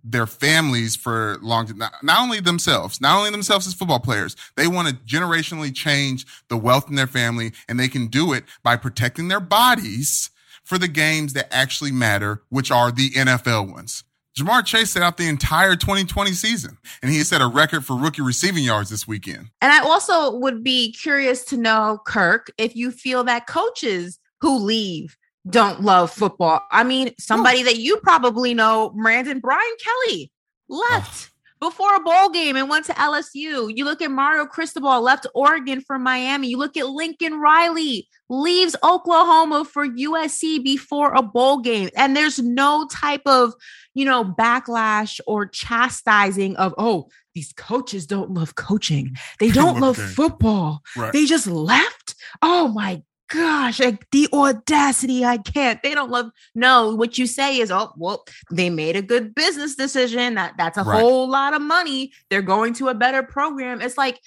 [0.08, 4.68] their families for long not, not only themselves not only themselves as football players they
[4.68, 8.76] want to generationally change the wealth in their family and they can do it by
[8.76, 10.30] protecting their bodies
[10.64, 14.04] for the games that actually matter which are the NFL ones
[14.38, 18.22] Ja'Marr Chase set out the entire 2020 season, and he set a record for rookie
[18.22, 19.50] receiving yards this weekend.
[19.62, 24.60] And I also would be curious to know, Kirk, if you feel that coaches who
[24.60, 25.16] leave
[25.50, 26.62] don't love football.
[26.72, 30.32] I mean, somebody that you probably know, Brandon Brian Kelly,
[30.68, 31.30] left
[31.60, 33.76] before a bowl game and went to LSU.
[33.76, 36.50] You look at Mario Cristobal, left Oregon for Miami.
[36.50, 41.90] You look at Lincoln Riley, leaves Oklahoma for USC before a bowl game.
[41.96, 43.54] And there's no type of,
[43.94, 49.16] you know, backlash or chastising of, oh, these coaches don't love coaching.
[49.40, 50.82] They don't love football.
[50.96, 51.14] Right.
[51.14, 52.16] They just left.
[52.42, 55.82] Oh my gosh, like the audacity, I can't.
[55.84, 56.32] They don't love.
[56.54, 60.36] No, what you say is, oh, well, they made a good business decision.
[60.36, 61.00] That that's a right.
[61.00, 62.12] whole lot of money.
[62.30, 63.82] They're going to a better program.
[63.82, 64.20] It's like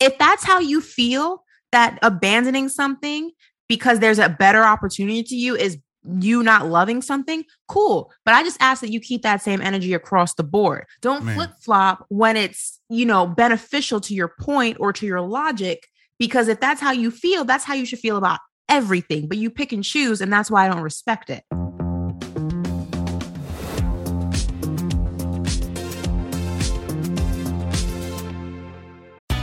[0.00, 3.30] if that's how you feel, that abandoning something
[3.68, 5.78] because there's a better opportunity to you is
[6.20, 8.12] you not loving something, cool.
[8.24, 10.86] But I just ask that you keep that same energy across the board.
[11.02, 15.88] Don't flip flop when it's, you know, beneficial to your point or to your logic
[16.18, 19.28] because if that's how you feel, that's how you should feel about everything.
[19.28, 21.44] But you pick and choose, and that's why I don't respect it.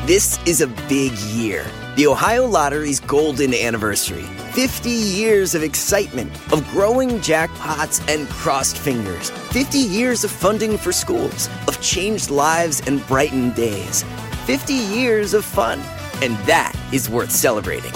[0.05, 1.65] This is a big year.
[1.95, 4.25] The Ohio Lottery's golden anniversary.
[4.51, 9.29] 50 years of excitement, of growing jackpots and crossed fingers.
[9.29, 14.03] 50 years of funding for schools, of changed lives and brightened days.
[14.45, 15.81] 50 years of fun.
[16.23, 17.91] And that is worth celebrating.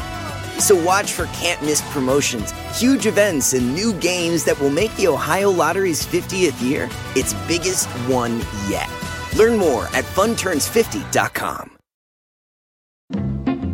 [0.59, 5.07] So watch for can't miss promotions, huge events, and new games that will make the
[5.07, 8.89] Ohio Lottery's 50th year its biggest one yet.
[9.37, 11.71] Learn more at funturns50.com.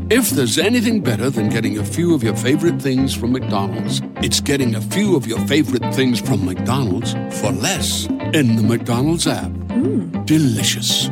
[0.10, 4.40] If there's anything better than getting a few of your favorite things from McDonald's, it's
[4.40, 9.50] getting a few of your favorite things from McDonald's for less in the McDonald's app.
[9.50, 10.24] Mm.
[10.28, 11.08] Delicious.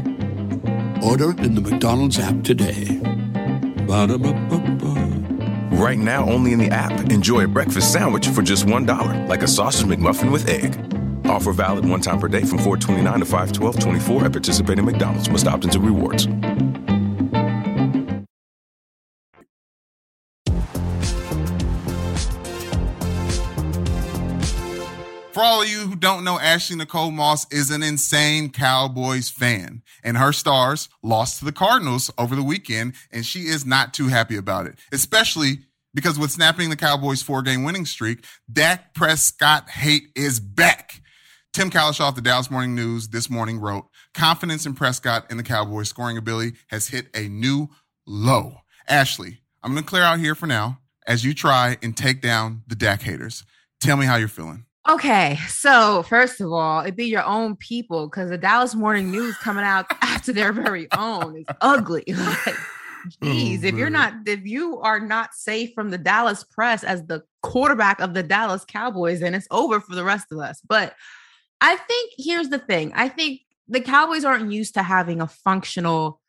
[1.03, 3.01] Order in the McDonald's app today.
[5.73, 6.93] Right now, only in the app.
[7.11, 10.79] Enjoy a breakfast sandwich for just $1, like a sausage McMuffin with egg.
[11.25, 15.29] Offer valid one time per day from 429 to 51224 at participating McDonald's.
[15.29, 16.25] Must opt into rewards.
[25.33, 29.81] For all of you who don't know, Ashley Nicole Moss is an insane Cowboys fan,
[30.03, 34.09] and her stars lost to the Cardinals over the weekend, and she is not too
[34.09, 35.59] happy about it, especially
[35.93, 41.01] because with snapping the Cowboys' four game winning streak, Dak Prescott hate is back.
[41.53, 45.43] Tim Cowlishaw of the Dallas Morning News this morning wrote, confidence in Prescott and the
[45.43, 47.69] Cowboys scoring ability has hit a new
[48.05, 48.57] low.
[48.85, 52.63] Ashley, I'm going to clear out here for now as you try and take down
[52.67, 53.45] the Dak haters.
[53.79, 54.65] Tell me how you're feeling.
[54.89, 59.37] Okay, so first of all, it'd be your own people because the Dallas Morning News
[59.37, 62.03] coming out after their very own is ugly.
[62.07, 62.55] like,
[63.21, 67.05] geez, oh, if you're not, if you are not safe from the Dallas press as
[67.05, 70.61] the quarterback of the Dallas Cowboys, then it's over for the rest of us.
[70.67, 70.95] But
[71.59, 76.20] I think here's the thing: I think the Cowboys aren't used to having a functional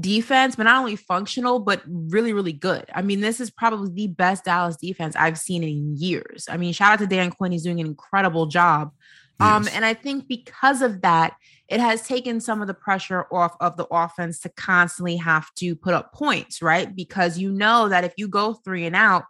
[0.00, 2.84] defense, but not only functional, but really, really good.
[2.94, 6.46] I mean, this is probably the best Dallas defense I've seen in years.
[6.50, 7.52] I mean, shout out to Dan Quinn.
[7.52, 8.92] He's doing an incredible job.
[9.40, 9.72] Um, yes.
[9.72, 11.36] Um, and I think because of that,
[11.68, 15.76] it has taken some of the pressure off of the offense to constantly have to
[15.76, 16.94] put up points, right?
[16.94, 19.24] Because you know that if you go three and out,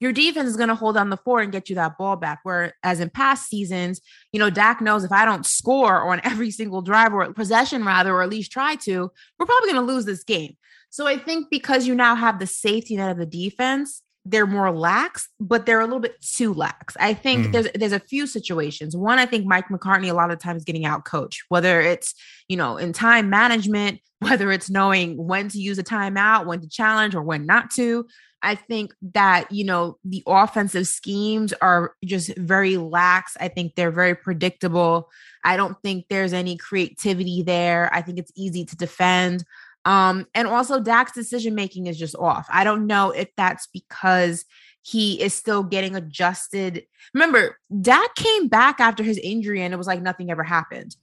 [0.00, 2.40] your defense is going to hold on the fort and get you that ball back.
[2.42, 4.00] Whereas in past seasons,
[4.32, 8.12] you know, Dak knows if I don't score on every single drive or possession, rather,
[8.12, 10.56] or at least try to, we're probably going to lose this game.
[10.90, 14.72] So I think because you now have the safety net of the defense, they're more
[14.72, 16.96] lax, but they're a little bit too lax.
[16.98, 17.52] I think mm.
[17.52, 18.96] there's there's a few situations.
[18.96, 22.14] One, I think Mike McCarthy a lot of times getting out coach, whether it's
[22.48, 26.68] you know in time management, whether it's knowing when to use a timeout, when to
[26.68, 28.06] challenge, or when not to.
[28.42, 33.36] I think that, you know, the offensive schemes are just very lax.
[33.40, 35.10] I think they're very predictable.
[35.44, 37.92] I don't think there's any creativity there.
[37.92, 39.44] I think it's easy to defend.
[39.84, 42.46] Um, and also Dak's decision making is just off.
[42.52, 44.44] I don't know if that's because
[44.82, 46.84] he is still getting adjusted.
[47.14, 50.96] Remember, Dak came back after his injury and it was like nothing ever happened.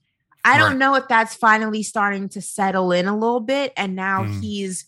[0.46, 3.72] I don't know if that's finally starting to settle in a little bit.
[3.78, 4.41] And now mm.
[4.41, 4.86] he's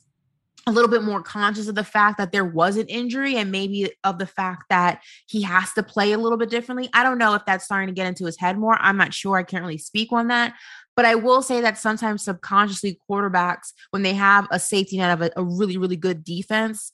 [0.68, 3.92] a little bit more conscious of the fact that there was an injury and maybe
[4.04, 6.90] of the fact that he has to play a little bit differently.
[6.94, 8.76] I don't know if that's starting to get into his head more.
[8.80, 9.38] I'm not sure.
[9.38, 10.56] I can't really speak on that.
[10.96, 15.22] But I will say that sometimes subconsciously quarterbacks, when they have a safety net of
[15.22, 16.94] a, a really, really good defense,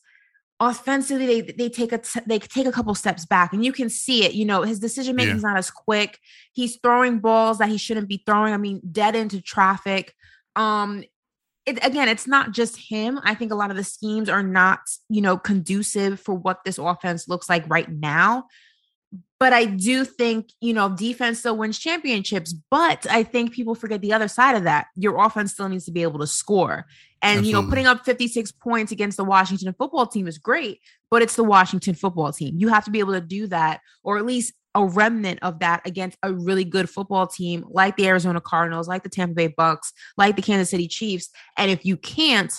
[0.60, 3.89] offensively they they take a t- they take a couple steps back and you can
[3.89, 6.19] see it you know his decision making is not as quick
[6.51, 10.13] he's throwing balls that he shouldn't be throwing i mean dead into traffic
[10.55, 11.03] um
[11.65, 13.19] it, again, it's not just him.
[13.24, 16.78] I think a lot of the schemes are not, you know, conducive for what this
[16.78, 18.45] offense looks like right now.
[19.39, 22.54] But I do think, you know, defense still wins championships.
[22.54, 24.88] But I think people forget the other side of that.
[24.95, 26.86] Your offense still needs to be able to score.
[27.21, 27.50] And, Absolutely.
[27.50, 31.36] you know, putting up 56 points against the Washington football team is great, but it's
[31.36, 32.56] the Washington football team.
[32.58, 35.81] You have to be able to do that, or at least a remnant of that
[35.86, 39.91] against a really good football team like the Arizona Cardinals, like the Tampa Bay Bucks,
[40.17, 41.29] like the Kansas City Chiefs.
[41.57, 42.53] And if you can't,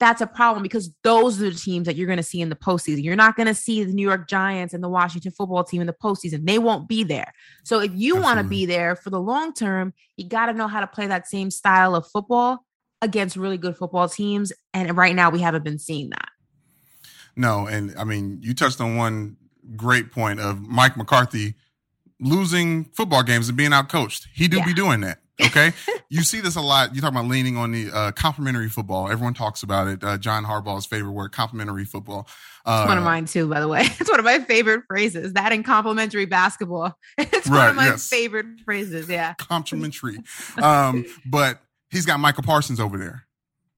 [0.00, 2.56] that's a problem because those are the teams that you're going to see in the
[2.56, 3.02] postseason.
[3.02, 5.86] You're not going to see the New York Giants and the Washington football team in
[5.86, 6.46] the postseason.
[6.46, 7.32] They won't be there.
[7.64, 10.68] So if you want to be there for the long term, you got to know
[10.68, 12.64] how to play that same style of football
[13.02, 14.52] against really good football teams.
[14.72, 16.28] And right now, we haven't been seeing that.
[17.34, 19.36] No, and I mean, you touched on one
[19.76, 21.54] great point of Mike McCarthy
[22.20, 24.28] losing football games and being out coached.
[24.34, 24.64] He do yeah.
[24.64, 25.20] be doing that.
[25.40, 25.72] Okay.
[26.08, 26.94] you see this a lot.
[26.94, 29.08] You talk about leaning on the uh, complementary football.
[29.08, 30.02] Everyone talks about it.
[30.02, 32.26] Uh, John Harbaugh's favorite word, complimentary football.
[32.64, 33.86] Uh, it's one of mine too, by the way.
[34.00, 35.34] It's one of my favorite phrases.
[35.34, 36.98] That and complimentary basketball.
[37.18, 38.08] It's right, one of my yes.
[38.08, 39.08] favorite phrases.
[39.08, 39.34] Yeah.
[39.34, 40.18] Complimentary.
[40.60, 43.24] um, but he's got Micah Parsons over there.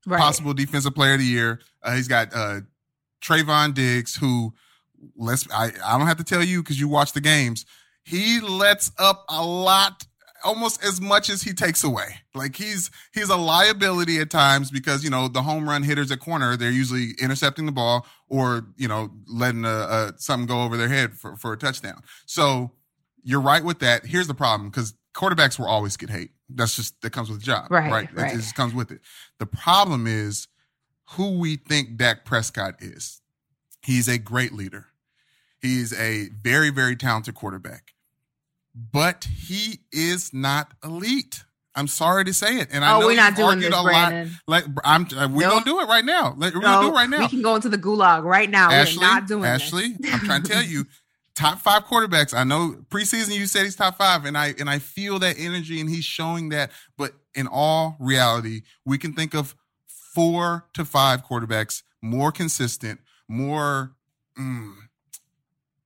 [0.07, 0.19] Right.
[0.19, 1.61] Possible defensive player of the year.
[1.83, 2.61] Uh, he's got uh,
[3.23, 4.55] Trevon Diggs, who
[5.17, 7.67] let's I, I don't have to tell you because you watch the games.
[8.05, 10.07] He lets up a lot
[10.45, 12.17] almost as much as he takes away.
[12.35, 16.21] Like he's he's a liability at times because you know the home run hitters at
[16.21, 20.77] corner they're usually intercepting the ball or you know letting a, a something go over
[20.77, 22.03] their head for, for a touchdown.
[22.27, 22.73] So
[23.23, 24.07] you're right with that.
[24.07, 26.31] Here's the problem because quarterbacks will always get hate.
[26.49, 27.91] That's just that comes with the job, right?
[27.91, 28.15] Right.
[28.15, 28.33] right.
[28.33, 29.01] It, it just comes with it.
[29.39, 30.49] The problem is
[31.13, 33.21] who we think Dak Prescott is.
[33.83, 34.87] He's a great leader.
[35.61, 37.93] He's a very very talented quarterback
[38.75, 41.45] but he is not elite.
[41.75, 44.37] I'm sorry to say it, and I oh, know we're not doing this, a Brandon.
[44.47, 44.65] lot.
[44.65, 45.53] Like I'm, uh, we're nope.
[45.53, 46.35] gonna do it right now.
[46.37, 47.21] We're no, gonna do it right now.
[47.21, 48.71] We can go into the gulag right now.
[48.71, 50.13] Ashley, we're not doing Ashley, this.
[50.13, 50.87] I'm trying to tell you,
[51.37, 52.35] top five quarterbacks.
[52.35, 55.81] I know preseason you said he's top five, and I and I feel that energy,
[55.81, 56.73] and he's showing that.
[56.99, 59.55] But in all reality, we can think of
[59.87, 63.93] four to five quarterbacks more consistent, more.
[64.39, 64.75] Mm,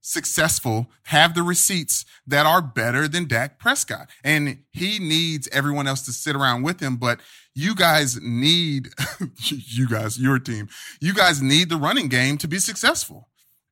[0.05, 4.11] successful have the receipts that are better than Dak Prescott.
[4.23, 6.97] And he needs everyone else to sit around with him.
[6.97, 7.21] But
[7.55, 8.89] you guys need,
[9.39, 10.69] you guys, your team,
[11.01, 13.29] you guys need the running game to be successful.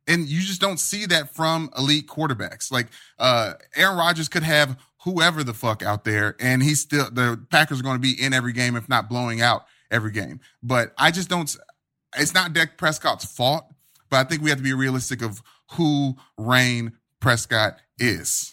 [0.08, 2.72] And you just don't see that from elite quarterbacks.
[2.72, 7.40] Like uh Aaron Rodgers could have whoever the fuck out there, and he's still the
[7.50, 10.40] Packers are going to be in every game, if not blowing out every game.
[10.60, 11.54] But I just don't.
[12.16, 13.64] It's not Dak Prescott's fault,
[14.10, 15.40] but I think we have to be realistic of
[15.72, 18.52] who Rayne Prescott is.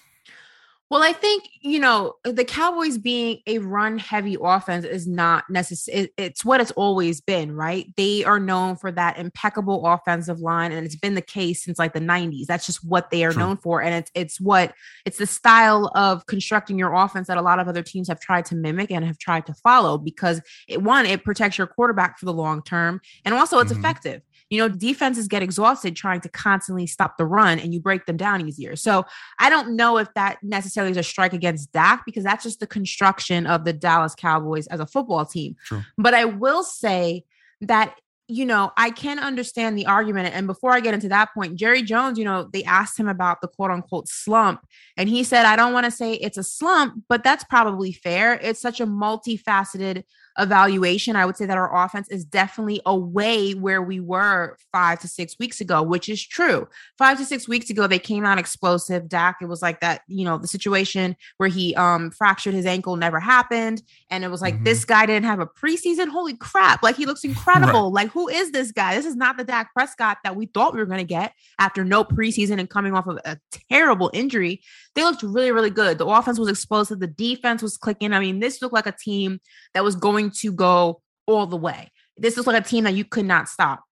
[0.89, 6.09] Well, I think, you know, the Cowboys being a run heavy offense is not necessary.
[6.17, 7.85] It's what it's always been, right?
[7.95, 11.93] They are known for that impeccable offensive line, and it's been the case since like
[11.93, 12.47] the 90s.
[12.47, 13.43] That's just what they are True.
[13.43, 13.83] known for.
[13.83, 14.73] And it's it's what
[15.05, 18.45] it's the style of constructing your offense that a lot of other teams have tried
[18.45, 22.25] to mimic and have tried to follow because it one, it protects your quarterback for
[22.25, 23.81] the long term, and also it's mm-hmm.
[23.81, 28.05] effective you know, defenses get exhausted trying to constantly stop the run and you break
[28.05, 28.75] them down easier.
[28.75, 29.05] So
[29.39, 32.67] I don't know if that necessarily is a strike against Dak because that's just the
[32.67, 35.55] construction of the Dallas Cowboys as a football team.
[35.65, 35.83] True.
[35.97, 37.25] But I will say
[37.61, 37.95] that
[38.31, 40.35] you know, I can understand the argument.
[40.35, 43.41] And before I get into that point, Jerry Jones, you know, they asked him about
[43.41, 44.67] the quote unquote slump.
[44.95, 48.33] And he said, I don't want to say it's a slump, but that's probably fair.
[48.35, 50.03] It's such a multifaceted
[50.39, 55.07] evaluation, I would say that our offense is definitely away where we were five to
[55.07, 56.67] six weeks ago, which is true.
[56.97, 59.07] Five to six weeks ago, they came out explosive.
[59.07, 62.95] Dak, it was like that, you know, the situation where he um fractured his ankle
[62.95, 63.83] never happened.
[64.09, 64.63] And it was like, mm-hmm.
[64.63, 66.07] this guy didn't have a preseason.
[66.07, 66.81] Holy crap.
[66.81, 67.91] Like he looks incredible.
[67.91, 68.03] Right.
[68.03, 68.95] Like, who is this guy?
[68.95, 71.83] This is not the Dak Prescott that we thought we were going to get after
[71.83, 73.37] no preseason and coming off of a
[73.69, 74.61] terrible injury.
[74.95, 75.97] They looked really, really good.
[75.97, 76.99] The offense was explosive.
[76.99, 78.13] The defense was clicking.
[78.13, 79.39] I mean, this looked like a team
[79.73, 81.91] that was going to go all the way.
[82.17, 83.83] This is like a team that you could not stop.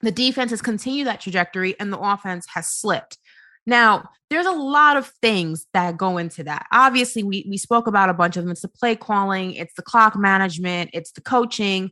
[0.00, 3.18] The defense has continued that trajectory and the offense has slipped.
[3.66, 6.66] Now, there's a lot of things that go into that.
[6.72, 8.52] Obviously, we, we spoke about a bunch of them.
[8.52, 11.90] It's the play calling, it's the clock management, it's the coaching.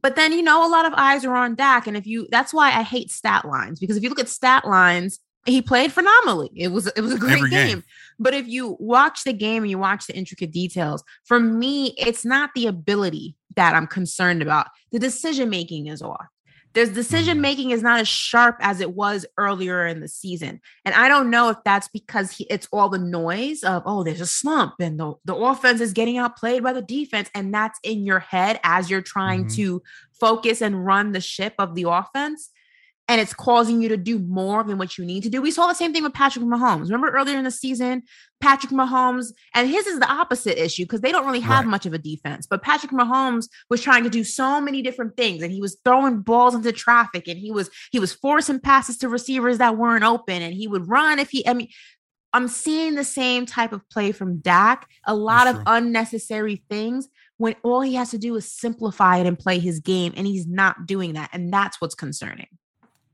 [0.00, 1.86] But then, you know, a lot of eyes are on Dak.
[1.86, 4.66] And if you, that's why I hate stat lines because if you look at stat
[4.66, 5.18] lines,
[5.48, 6.50] he played phenomenally.
[6.54, 7.50] It was it was a great game.
[7.50, 7.84] game.
[8.18, 12.24] But if you watch the game and you watch the intricate details, for me, it's
[12.24, 14.68] not the ability that I'm concerned about.
[14.92, 16.26] The decision making is off.
[16.74, 20.60] There's decision making is not as sharp as it was earlier in the season.
[20.84, 24.20] And I don't know if that's because he, it's all the noise of, oh, there's
[24.20, 27.30] a slump and the, the offense is getting outplayed by the defense.
[27.34, 29.56] And that's in your head as you're trying mm-hmm.
[29.56, 29.82] to
[30.20, 32.50] focus and run the ship of the offense
[33.08, 35.40] and it's causing you to do more than what you need to do.
[35.40, 36.84] We saw the same thing with Patrick Mahomes.
[36.84, 38.02] Remember earlier in the season,
[38.40, 41.70] Patrick Mahomes, and his is the opposite issue because they don't really have right.
[41.70, 42.46] much of a defense.
[42.46, 46.20] But Patrick Mahomes was trying to do so many different things, and he was throwing
[46.20, 50.42] balls into traffic, and he was he was forcing passes to receivers that weren't open,
[50.42, 51.46] and he would run if he.
[51.48, 51.68] I mean,
[52.34, 54.86] I'm seeing the same type of play from Dak.
[55.06, 55.74] A lot That's of true.
[55.74, 60.12] unnecessary things when all he has to do is simplify it and play his game,
[60.14, 62.48] and he's not doing that, and that's what's concerning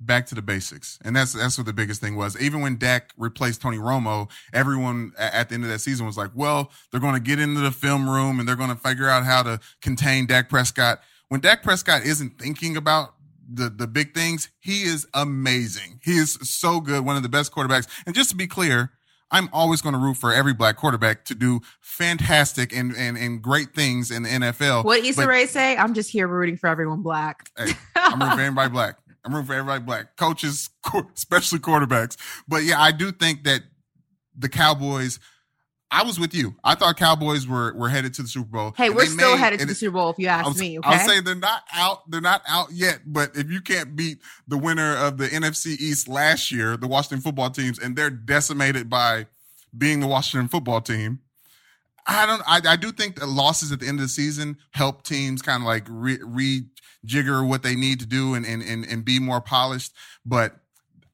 [0.05, 0.99] back to the basics.
[1.05, 2.41] And that's that's what the biggest thing was.
[2.41, 6.31] Even when Dak replaced Tony Romo, everyone at the end of that season was like,
[6.35, 9.25] well, they're going to get into the film room and they're going to figure out
[9.25, 11.01] how to contain Dak Prescott.
[11.29, 13.15] When Dak Prescott isn't thinking about
[13.49, 16.01] the the big things, he is amazing.
[16.03, 17.89] He is so good, one of the best quarterbacks.
[18.07, 18.93] And just to be clear,
[19.31, 23.43] I'm always going to root for every black quarterback to do fantastic and, and, and
[23.43, 24.85] great things in the NFL.
[24.85, 25.77] What Issa Rae say?
[25.77, 27.51] I'm just here rooting for everyone black.
[27.57, 28.99] hey, I'm rooting for everybody black.
[29.25, 30.71] I'm rooting for everybody black coaches,
[31.17, 32.17] especially quarterbacks.
[32.47, 33.63] But yeah, I do think that
[34.37, 35.19] the Cowboys.
[35.91, 36.57] I was with you.
[36.65, 38.75] I thought Cowboys were were headed to the Super Bowl.
[38.77, 40.79] Hey, we're still made, headed to the Super Bowl if you ask was, me.
[40.79, 40.89] Okay?
[40.89, 42.11] I'll say they're not out.
[42.11, 43.01] They're not out yet.
[43.07, 44.19] But if you can't beat
[44.49, 48.91] the winner of the NFC East last year, the Washington football teams, and they're decimated
[48.91, 49.27] by
[49.77, 51.21] being the Washington football team,
[52.07, 52.43] I don't.
[52.47, 55.63] I, I do think the losses at the end of the season help teams kind
[55.63, 56.65] of like re, re
[57.05, 59.93] jigger what they need to do and and and, and be more polished.
[60.25, 60.57] But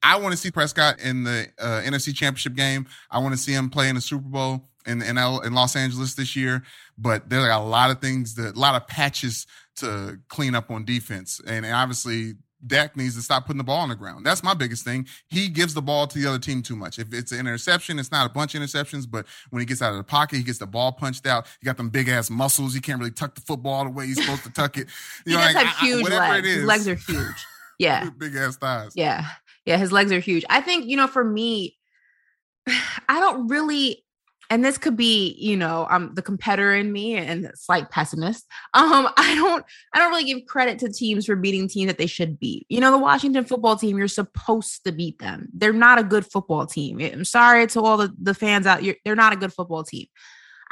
[0.03, 2.87] I want to see Prescott in the uh, NFC Championship game.
[3.11, 5.77] I want to see him play in the Super Bowl in in, L, in Los
[5.77, 6.63] Angeles this year.
[6.99, 10.71] But there are a lot of things, that, a lot of patches to clean up
[10.71, 12.35] on defense, and obviously
[12.67, 14.25] Dak needs to stop putting the ball on the ground.
[14.25, 15.07] That's my biggest thing.
[15.29, 16.99] He gives the ball to the other team too much.
[16.99, 19.93] If it's an interception, it's not a bunch of interceptions, but when he gets out
[19.93, 21.47] of the pocket, he gets the ball punched out.
[21.61, 22.75] He got them big ass muscles.
[22.75, 24.89] He can't really tuck the football the way he's supposed to tuck it.
[25.27, 26.47] You he know, does like, have huge I, legs.
[26.49, 27.47] His legs are huge.
[27.79, 28.11] Yeah.
[28.11, 28.93] big ass thighs.
[28.95, 29.25] Yeah.
[29.65, 29.79] Yeah.
[29.79, 30.45] His legs are huge.
[30.51, 31.79] I think, you know, for me,
[33.09, 34.05] I don't really
[34.51, 38.47] and this could be you know i'm the competitor in me and slight pessimist.
[38.75, 42.07] Um i don't i don't really give credit to teams for beating teams that they
[42.07, 42.67] should beat.
[42.69, 45.49] You know the washington football team you're supposed to beat them.
[45.55, 47.01] They're not a good football team.
[47.01, 50.07] I'm sorry to all the, the fans out you're, they're not a good football team.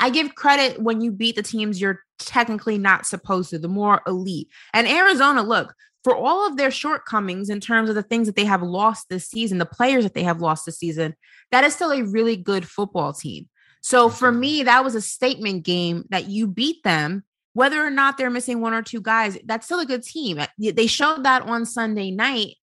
[0.01, 4.03] I give credit when you beat the teams you're technically not supposed to the more
[4.07, 4.49] elite.
[4.75, 5.75] And arizona look
[6.05, 9.29] for all of their shortcomings in terms of the things that they have lost this
[9.29, 11.15] season, the players that they have lost this season,
[11.51, 13.49] that is still a really good football team.
[13.89, 17.25] So for me, that was a statement game that you beat them,
[17.55, 19.39] whether or not they're missing one or two guys.
[19.47, 20.39] That's still a good team.
[20.39, 22.57] Uh, they showed that on Sunday night,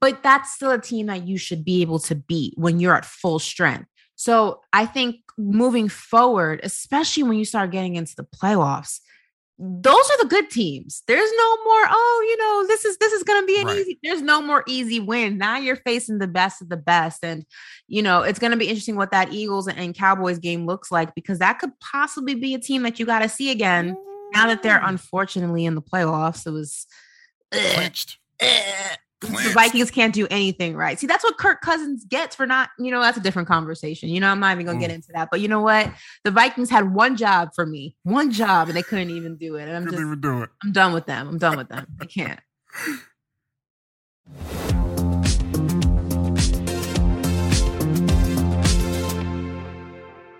[0.00, 3.04] but that's still a team that you should be able to beat when you're at
[3.04, 3.88] full strength.
[4.14, 9.00] So I think moving forward, especially when you start getting into the playoffs,
[9.58, 11.02] those are the good teams.
[11.08, 13.78] There's no more, oh, you know, this is this is gonna be an right.
[13.78, 15.36] easy, there's no more easy win.
[15.36, 17.24] Now you're facing the best of the best.
[17.24, 17.44] And
[17.88, 21.40] you know, it's gonna be interesting what that Eagles and Cowboys game looks like because
[21.40, 23.96] that could possibly be a team that you gotta see again
[24.32, 24.88] now that they're mm.
[24.88, 26.46] unfortunately in the playoffs.
[26.46, 26.86] It was
[29.20, 29.48] clinched.
[29.48, 30.98] The Vikings can't do anything right.
[30.98, 34.08] See, that's what Kirk Cousins gets for not, you know, that's a different conversation.
[34.08, 34.82] You know, I'm not even gonna mm.
[34.82, 35.28] get into that.
[35.30, 35.90] But you know what?
[36.24, 39.62] The Vikings had one job for me, one job, and they couldn't even do it.
[39.68, 40.50] And I'm couldn't just even do it.
[40.62, 41.28] I'm done with them.
[41.28, 41.86] I'm done with them.
[42.00, 42.40] I can't.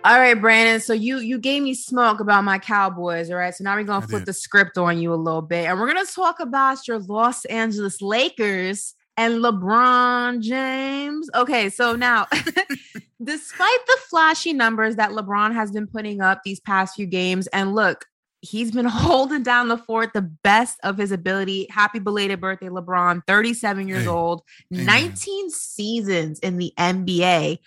[0.09, 0.81] All right, Brandon.
[0.81, 3.31] So you you gave me smoke about my Cowboys.
[3.31, 3.55] All right.
[3.55, 4.27] So now we're gonna I flip did.
[4.29, 8.01] the script on you a little bit, and we're gonna talk about your Los Angeles
[8.01, 11.29] Lakers and LeBron James.
[11.35, 12.27] Okay, so now,
[13.23, 17.75] despite the flashy numbers that LeBron has been putting up these past few games, and
[17.75, 18.07] look,
[18.41, 21.67] he's been holding down the fort the best of his ability.
[21.69, 24.41] Happy belated birthday, LeBron, 37 years Hey, old,
[24.73, 24.87] amen.
[24.87, 27.59] 19 seasons in the NBA.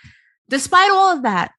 [0.49, 1.51] Despite all of that,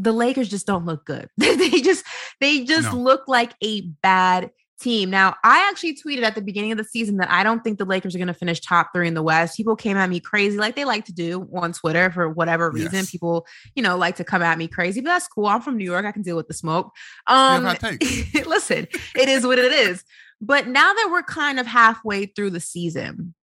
[0.00, 1.28] the Lakers just don't look good.
[1.36, 2.04] they just
[2.40, 2.98] they just No.
[2.98, 5.10] look like a bad team.
[5.10, 7.84] Now, I actually tweeted at the beginning of the season that I don't think the
[7.84, 9.56] Lakers are going to finish top 3 in the West.
[9.56, 12.94] People came at me crazy like they like to do on Twitter for whatever reason.
[12.94, 13.10] Yes.
[13.10, 15.46] People, you know, like to come at me crazy, but that's cool.
[15.46, 16.06] I'm from New York.
[16.06, 16.92] I can deal with the smoke.
[17.26, 17.64] Um
[18.46, 20.02] listen, it is what it is.
[20.40, 23.34] But now that we're kind of halfway through the season,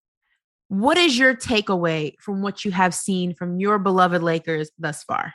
[0.69, 5.33] what is your takeaway from what you have seen from your beloved Lakers thus far?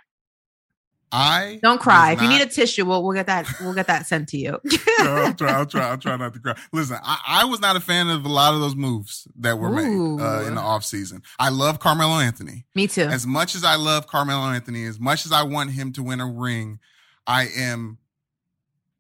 [1.13, 2.15] I Don't cry.
[2.15, 3.47] was If you need a tissue, we'll, we'll get that.
[3.61, 4.59] We'll get that sent to you.
[5.01, 5.53] I'll try.
[5.53, 5.89] I'll try.
[5.91, 6.55] I'll try not to cry.
[6.73, 9.69] Listen, I, I was not a fan of a lot of those moves that were
[9.69, 10.55] made uh, in Ooh.
[10.55, 11.23] the offseason.
[11.39, 12.65] I love Carmelo Anthony.
[12.75, 13.03] Me too.
[13.03, 16.21] As much as I love Carmelo Anthony, as much as I want him to win
[16.21, 16.79] a ring,
[17.27, 17.99] I am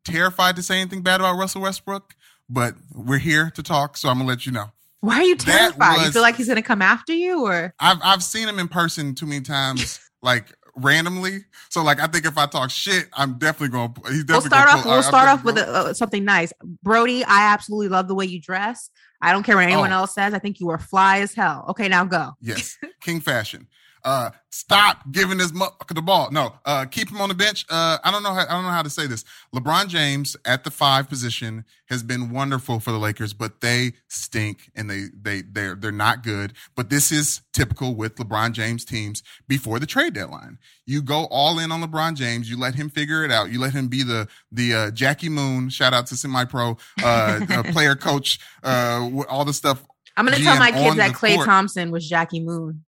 [0.04, 2.14] terrified to say anything bad about Russell Westbrook.
[2.48, 4.72] But we're here to talk, so I'm gonna let you know.
[5.00, 6.04] Why are you terrified?
[6.04, 9.14] you feel like he's gonna come after you, or I've I've seen him in person
[9.14, 11.44] too many times, like randomly.
[11.68, 13.92] So like I think if I talk shit, I'm definitely gonna.
[14.08, 14.82] He's definitely we'll start gonna off.
[14.84, 16.52] pull- We'll I- start off with a, uh, something nice.
[16.82, 18.90] Brody, I absolutely love the way you dress.
[19.20, 19.96] I don't care what anyone Oh.
[19.96, 20.34] else says.
[20.34, 21.66] I think you are fly as hell.
[21.70, 22.32] Okay, now go.
[22.40, 23.68] Yes, King Fashion.
[24.04, 26.30] Uh, stop giving this motherfucker the ball.
[26.30, 27.64] No, uh, keep him on the bench.
[27.70, 28.34] Uh, I don't know.
[28.34, 29.24] How, I don't know how to say this.
[29.54, 34.70] LeBron James at the five position has been wonderful for the Lakers, but they stink
[34.74, 36.54] and they they they're they're not good.
[36.74, 40.58] But this is typical with LeBron James teams before the trade deadline.
[40.84, 42.50] You go all in on LeBron James.
[42.50, 43.50] You let him figure it out.
[43.50, 45.68] You let him be the the uh, Jackie Moon.
[45.68, 48.40] Shout out to semi pro uh, uh, player coach.
[48.64, 49.84] Uh, all the stuff
[50.16, 51.46] I'm gonna tell my kids that Klay court.
[51.46, 52.84] Thompson was Jackie Moon.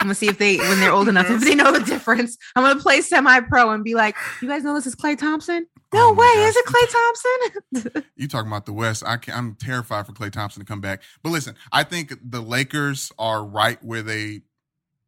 [0.00, 1.44] I'm gonna see if they, when they're old enough, if mm-hmm.
[1.44, 2.38] they know the difference.
[2.56, 5.66] I'm gonna play semi-pro and be like, "You guys know this is Klay Thompson?
[5.92, 6.48] No Oh way, gosh.
[6.48, 9.02] is it Klay Thompson?" You talking about the West?
[9.06, 11.02] I can, I'm terrified for Klay Thompson to come back.
[11.22, 14.42] But listen, I think the Lakers are right where they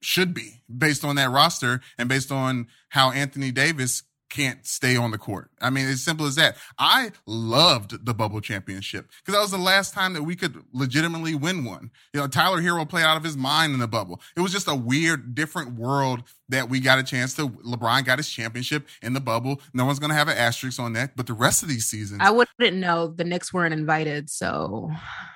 [0.03, 5.11] should be based on that roster and based on how Anthony Davis can't stay on
[5.11, 5.51] the court.
[5.61, 6.57] I mean, it's simple as that.
[6.79, 11.35] I loved the bubble championship because that was the last time that we could legitimately
[11.35, 11.91] win one.
[12.15, 14.21] You know, Tyler Herro played out of his mind in the bubble.
[14.37, 17.49] It was just a weird, different world that we got a chance to.
[17.49, 19.61] LeBron got his championship in the bubble.
[19.75, 21.15] No one's going to have an asterisk on that.
[21.15, 23.09] But the rest of these seasons, I wouldn't know.
[23.09, 24.91] The Knicks weren't invited, so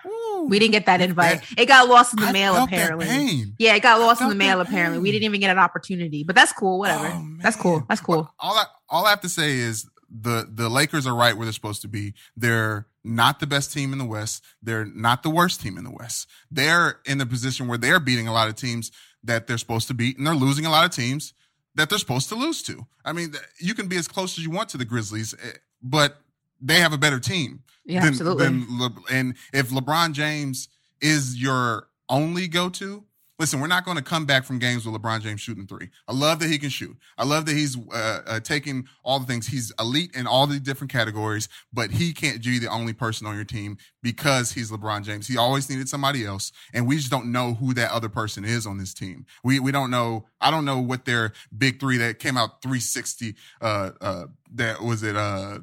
[0.07, 1.43] Ooh, we didn't get that invite.
[1.43, 3.45] that- it got lost in the I mail, apparently.
[3.59, 4.61] Yeah, it got lost in the mail.
[4.61, 6.25] Apparently, we didn't even get an opportunity.
[6.25, 6.79] But that's cool.
[6.79, 7.07] Whatever.
[7.13, 7.85] Oh, that's cool.
[7.89, 8.31] That's cool.
[8.39, 11.53] All I all I have to say is the the Lakers are right where they're
[11.53, 12.15] supposed to be.
[12.37, 14.43] They're not the best team in the West.
[14.63, 16.29] They're not the worst team in the West.
[16.51, 18.91] They're in the position where they're beating a lot of teams
[19.25, 21.33] that they're supposed to beat, and they're losing a lot of teams
[21.75, 22.87] that they're supposed to lose to.
[23.05, 26.19] I mean, you can be as close as you want to the Grizzlies, eh, but
[26.61, 27.63] they have a better team.
[27.85, 28.45] Yeah, than- absolutely.
[28.45, 30.69] than Le- and if LeBron James
[31.01, 33.05] is your only go to,
[33.39, 35.91] listen, we're not going to come back from games with LeBron James shooting three.
[36.09, 36.97] I love that he can shoot.
[37.19, 39.47] I love that he's uh, uh, taking all the things.
[39.47, 43.35] He's elite in all the different categories, but he can't be the only person on
[43.35, 45.27] your team because he's LeBron James.
[45.27, 48.67] He always needed somebody else, and we just don't know who that other person is
[48.67, 49.27] on this team.
[49.45, 50.27] We we don't know.
[50.41, 53.35] I don't know what their big three that came out 360.
[53.61, 55.17] Uh, uh, that was it.
[55.17, 55.59] Uh,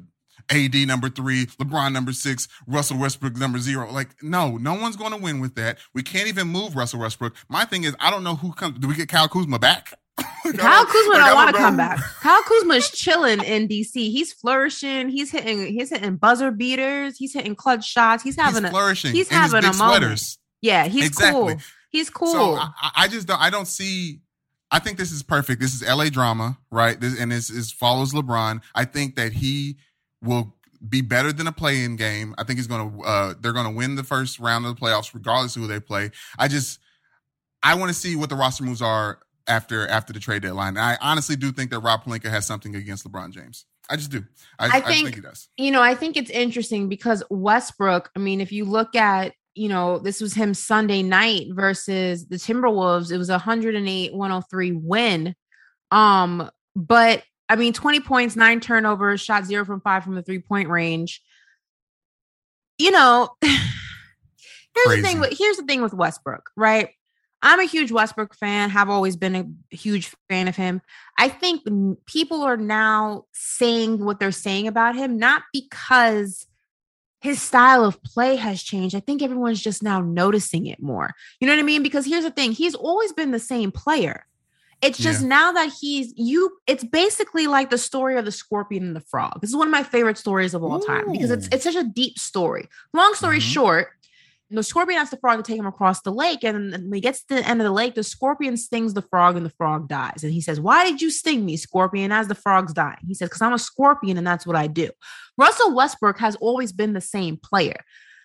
[0.50, 3.90] AD number three, LeBron number six, Russell Westbrook number zero.
[3.92, 5.78] Like, no, no one's going to win with that.
[5.94, 7.34] We can't even move Russell Westbrook.
[7.48, 8.78] My thing is, I don't know who comes.
[8.78, 9.98] Do we get Kyle Kuzma back?
[10.44, 11.98] Like, Kyle Kuzma like, don't want to come back.
[12.20, 13.92] Kyle Kuzma's chilling in DC.
[13.94, 15.08] He's flourishing.
[15.08, 15.66] He's hitting.
[15.66, 17.16] He's hitting buzzer beaters.
[17.16, 18.22] He's hitting clutch shots.
[18.22, 18.70] He's He's having a.
[18.70, 19.14] flourishing.
[19.14, 19.76] he's in having a moment.
[20.02, 20.38] sweaters.
[20.60, 21.54] Yeah, he's Exactly.
[21.54, 21.62] cool.
[21.88, 22.32] He's cool.
[22.32, 23.40] So I, I just don't.
[23.40, 24.20] I don't see.
[24.70, 25.62] I think this is perfect.
[25.62, 27.00] This is LA drama, right?
[27.00, 28.60] This and this is follows LeBron.
[28.74, 29.78] I think that he
[30.24, 30.54] will
[30.86, 32.34] be better than a play-in game.
[32.36, 33.02] I think he's going to.
[33.04, 35.80] Uh, they're going to win the first round of the playoffs, regardless of who they
[35.80, 36.10] play.
[36.38, 36.80] I just,
[37.62, 40.76] I want to see what the roster moves are after after the trade deadline.
[40.76, 43.66] And I honestly do think that Rob Pelinka has something against LeBron James.
[43.88, 44.24] I just do.
[44.58, 45.48] I, I I, just think- think he does.
[45.56, 49.68] you know, I think it's interesting because Westbrook, I mean, if you look at, you
[49.68, 55.34] know, this was him Sunday night versus the Timberwolves, it was a 108 103 win.
[55.90, 60.40] Um, but I mean, 20 points, nine turnovers, shot zero from five from the three
[60.40, 61.22] point range.
[62.78, 63.66] You know, here's
[64.96, 66.90] the thing with here's the thing with Westbrook, right?
[67.42, 70.80] I'm a huge Westbrook fan, have always been a huge fan of him.
[71.18, 71.62] I think
[72.06, 76.46] people are now saying what they're saying about him, not because
[77.20, 78.94] his style of play has changed.
[78.94, 81.10] I think everyone's just now noticing it more.
[81.38, 81.82] You know what I mean?
[81.82, 84.26] Because here's the thing he's always been the same player.
[84.84, 85.28] It's just yeah.
[85.28, 89.40] now that he's you, it's basically like the story of the scorpion and the frog.
[89.40, 90.86] This is one of my favorite stories of all Ooh.
[90.86, 92.68] time because it's it's such a deep story.
[92.92, 93.48] Long story mm-hmm.
[93.48, 93.88] short,
[94.50, 96.44] the scorpion asks the frog to take him across the lake.
[96.44, 99.36] And when he gets to the end of the lake, the scorpion stings the frog
[99.36, 100.22] and the frog dies.
[100.22, 102.98] And he says, Why did you sting me, scorpion, as the frog's dying?
[103.06, 104.90] He says, Because I'm a scorpion and that's what I do.
[105.38, 107.76] Russell Westbrook has always been the same player.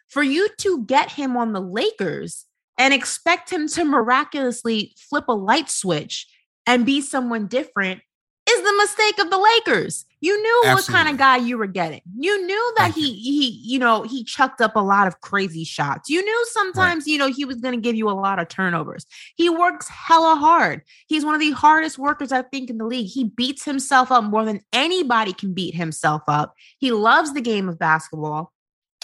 [0.10, 2.46] For you to get him on the Lakers
[2.78, 6.28] and expect him to miraculously flip a light switch
[6.66, 8.02] and be someone different
[8.50, 10.06] is the mistake of the Lakers.
[10.22, 10.94] You knew Absolutely.
[10.94, 12.02] what kind of guy you were getting.
[12.18, 13.42] You knew that Thank he you.
[13.42, 16.10] he you know he chucked up a lot of crazy shots.
[16.10, 17.08] You knew sometimes right.
[17.08, 19.06] you know he was going to give you a lot of turnovers.
[19.36, 20.82] He works hella hard.
[21.08, 23.08] He's one of the hardest workers I think in the league.
[23.08, 26.54] He beats himself up more than anybody can beat himself up.
[26.80, 28.52] He loves the game of basketball.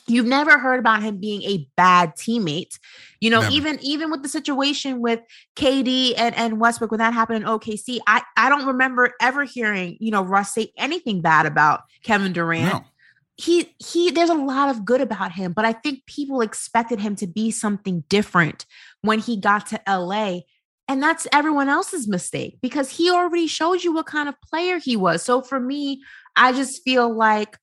[0.07, 2.77] You've never heard about him being a bad teammate.
[3.19, 3.53] You know, never.
[3.53, 5.21] even even with the situation with
[5.55, 9.97] KD and, and Westbrook when that happened in OKC, I, I don't remember ever hearing,
[9.99, 12.65] you know, Russ say anything bad about Kevin Durant.
[12.65, 12.85] No.
[13.37, 17.15] He he there's a lot of good about him, but I think people expected him
[17.17, 18.65] to be something different
[19.01, 20.41] when he got to LA.
[20.87, 24.95] And that's everyone else's mistake because he already showed you what kind of player he
[24.95, 25.23] was.
[25.23, 26.03] So for me,
[26.35, 27.57] I just feel like,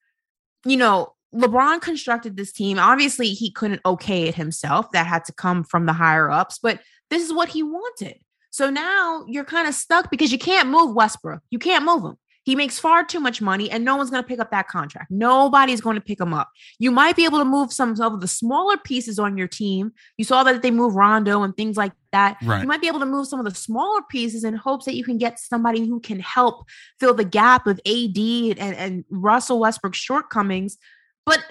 [0.66, 2.78] you know, LeBron constructed this team.
[2.78, 4.90] Obviously, he couldn't okay it himself.
[4.92, 6.80] That had to come from the higher ups, but
[7.10, 8.18] this is what he wanted.
[8.50, 11.40] So now you're kind of stuck because you can't move Westbrook.
[11.50, 12.16] You can't move him.
[12.44, 15.10] He makes far too much money and no one's going to pick up that contract.
[15.10, 16.50] Nobody's going to pick him up.
[16.78, 19.92] You might be able to move some of the smaller pieces on your team.
[20.16, 22.38] You saw that they move Rondo and things like that.
[22.42, 22.60] Right.
[22.60, 25.04] You might be able to move some of the smaller pieces in hopes that you
[25.04, 26.66] can get somebody who can help
[26.98, 30.78] fill the gap of AD and, and Russell Westbrook's shortcomings
[31.26, 31.44] but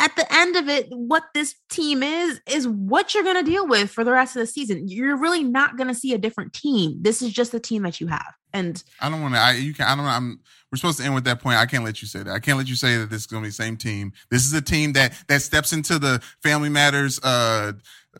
[0.00, 3.68] at the end of it, what this team is, is what you're going to deal
[3.68, 4.88] with for the rest of the season.
[4.88, 6.96] You're really not going to see a different team.
[7.02, 8.34] This is just the team that you have.
[8.54, 10.10] And I don't want to, I, you can, I don't know.
[10.10, 10.40] I'm,
[10.72, 11.58] we're supposed to end with that point.
[11.58, 12.32] I can't let you say that.
[12.32, 14.12] I can't let you say that this is going to be the same team.
[14.30, 17.72] This is a team that, that steps into the family matters, uh,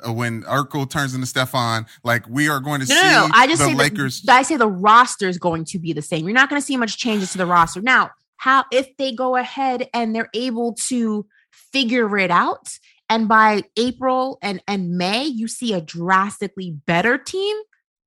[0.05, 3.32] uh when Urkel turns into Stefan, like we are going to no, see no, no.
[3.32, 4.20] I just the say Lakers.
[4.22, 6.26] The, I say the roster is going to be the same.
[6.26, 7.80] You're not going to see much changes to the roster.
[7.80, 8.11] Now,
[8.41, 12.68] how if they go ahead and they're able to figure it out
[13.09, 17.57] and by April and and May you see a drastically better team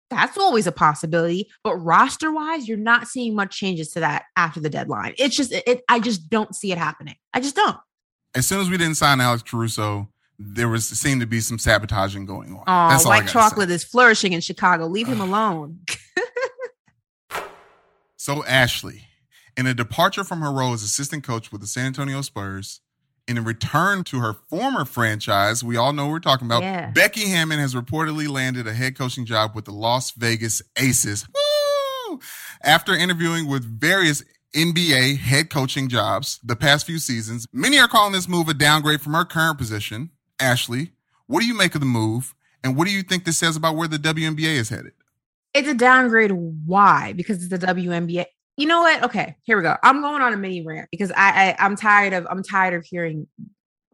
[0.09, 4.59] that's always a possibility but roster wise you're not seeing much changes to that after
[4.59, 7.77] the deadline it's just it, I just don't see it happening I just don't
[8.35, 10.09] as soon as we didn't sign Alex Caruso
[10.39, 12.63] there was seemed to be some sabotaging going on.
[12.67, 13.75] Oh, white chocolate say.
[13.75, 14.87] is flourishing in Chicago.
[14.87, 15.81] Leave him alone.
[18.17, 19.03] so Ashley,
[19.57, 22.81] in a departure from her role as assistant coach with the San Antonio Spurs,
[23.27, 26.61] in a return to her former franchise, we all know we're talking about.
[26.61, 26.91] Yeah.
[26.91, 31.25] Becky Hammon has reportedly landed a head coaching job with the Las Vegas Aces.
[32.09, 32.19] Woo!
[32.63, 34.23] After interviewing with various
[34.55, 39.01] NBA head coaching jobs the past few seasons, many are calling this move a downgrade
[39.01, 40.11] from her current position.
[40.39, 40.91] Ashley,
[41.27, 42.35] what do you make of the move?
[42.63, 44.93] And what do you think this says about where the WNBA is headed?
[45.53, 46.31] It's a downgrade.
[46.31, 47.13] Why?
[47.13, 48.25] Because it's the WNBA
[48.57, 49.03] you know what?
[49.03, 49.75] Okay, here we go.
[49.83, 52.85] I'm going on a mini rant because I, I am tired of I'm tired of
[52.85, 53.27] hearing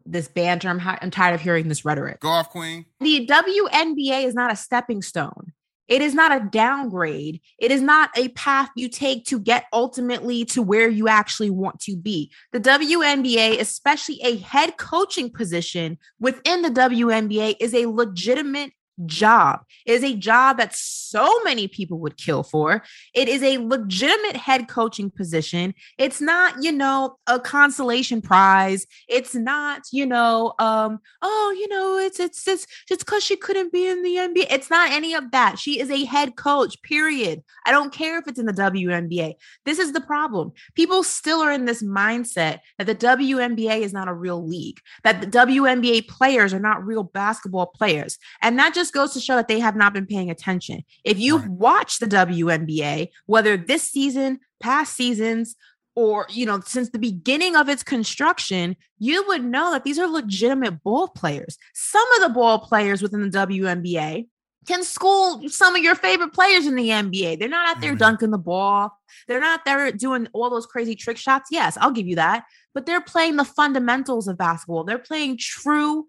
[0.04, 0.68] this banter.
[0.68, 2.20] I'm I'm tired of hearing this rhetoric.
[2.20, 2.84] Go off, Queen.
[3.00, 5.52] The WNBA is not a stepping stone.
[5.90, 7.40] It is not a downgrade.
[7.58, 11.80] It is not a path you take to get ultimately to where you actually want
[11.80, 12.30] to be.
[12.52, 18.72] The WNBA, especially a head coaching position within the WNBA, is a legitimate
[19.06, 19.60] job.
[19.86, 22.82] It is a job that so many people would kill for.
[23.14, 25.74] It is a legitimate head coaching position.
[25.98, 28.86] It's not, you know, a consolation prize.
[29.08, 33.72] It's not, you know, um, oh, you know, it's it's it's just because she couldn't
[33.72, 34.46] be in the NBA.
[34.50, 35.58] It's not any of that.
[35.58, 37.42] She is a head coach, period.
[37.66, 39.34] I don't care if it's in the WNBA.
[39.64, 40.52] This is the problem.
[40.74, 45.20] People still are in this mindset that the WNBA is not a real league, that
[45.20, 48.18] the WNBA players are not real basketball players.
[48.42, 50.84] And that just just goes to show that they have not been paying attention.
[51.04, 51.50] If you've right.
[51.50, 55.56] watched the WNBA, whether this season, past seasons,
[55.96, 60.06] or you know since the beginning of its construction you would know that these are
[60.06, 64.24] legitimate ball players some of the ball players within the WNBA
[64.68, 67.38] can school some of your favorite players in the NBA.
[67.38, 67.98] They're not out there mm-hmm.
[67.98, 68.92] dunking the ball.
[69.26, 71.48] They're not there doing all those crazy trick shots.
[71.50, 72.44] Yes, I'll give you that.
[72.74, 74.84] But they're playing the fundamentals of basketball.
[74.84, 76.04] They're playing true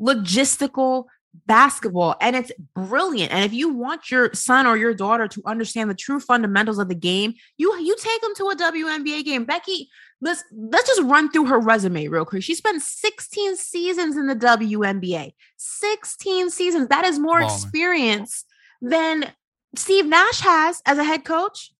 [0.00, 1.06] logistical
[1.46, 3.32] basketball and it's brilliant.
[3.32, 6.88] And if you want your son or your daughter to understand the true fundamentals of
[6.88, 9.44] the game, you you take them to a WNBA game.
[9.44, 9.88] Becky,
[10.20, 12.42] let's let's just run through her resume real quick.
[12.42, 15.32] She spent 16 seasons in the WNBA.
[15.56, 16.88] 16 seasons.
[16.88, 18.44] That is more experience
[18.80, 19.32] than
[19.74, 21.72] Steve Nash has as a head coach.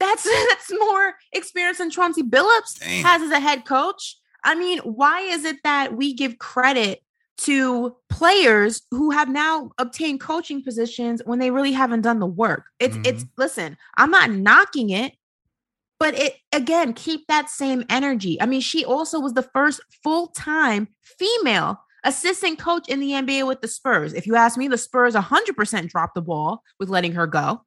[0.00, 3.04] That's that's more experience than Chauncey Billups Damn.
[3.04, 4.16] has as a head coach.
[4.42, 7.02] I mean, why is it that we give credit
[7.36, 12.66] to players who have now obtained coaching positions when they really haven't done the work.
[12.78, 13.06] It's mm-hmm.
[13.06, 15.14] it's listen, I'm not knocking it,
[15.98, 18.40] but it again, keep that same energy.
[18.40, 23.60] I mean, she also was the first full-time female assistant coach in the NBA with
[23.60, 24.12] the Spurs.
[24.12, 27.62] If you ask me, the Spurs 100% dropped the ball with letting her go.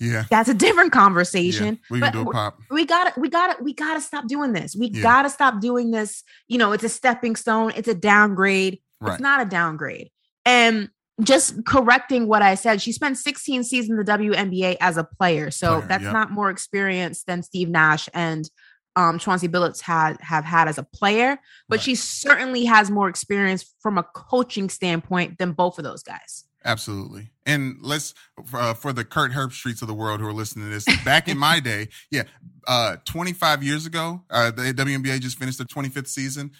[0.00, 0.24] Yeah.
[0.30, 1.78] That's a different conversation.
[1.90, 2.58] Yeah, we can do a pop.
[2.70, 4.74] We gotta, we gotta, we gotta stop doing this.
[4.74, 5.02] We yeah.
[5.02, 6.24] gotta stop doing this.
[6.48, 8.80] You know, it's a stepping stone, it's a downgrade.
[9.00, 9.12] Right.
[9.12, 10.10] It's not a downgrade.
[10.44, 10.90] And
[11.22, 15.50] just correcting what I said, she spent 16 seasons in the WNBA as a player.
[15.50, 16.12] So player, that's yep.
[16.12, 18.48] not more experience than Steve Nash and
[18.96, 21.38] um, Chauncey Billups had have had as a player,
[21.68, 21.84] but right.
[21.84, 26.44] she certainly has more experience from a coaching standpoint than both of those guys.
[26.64, 27.30] Absolutely.
[27.46, 28.12] And let's
[28.52, 31.04] uh, for the Kirk Herbstreits of the world who are listening to this.
[31.04, 32.24] Back in my day, yeah,
[32.66, 36.50] uh, 25 years ago, uh, the WNBA just finished their 25th season.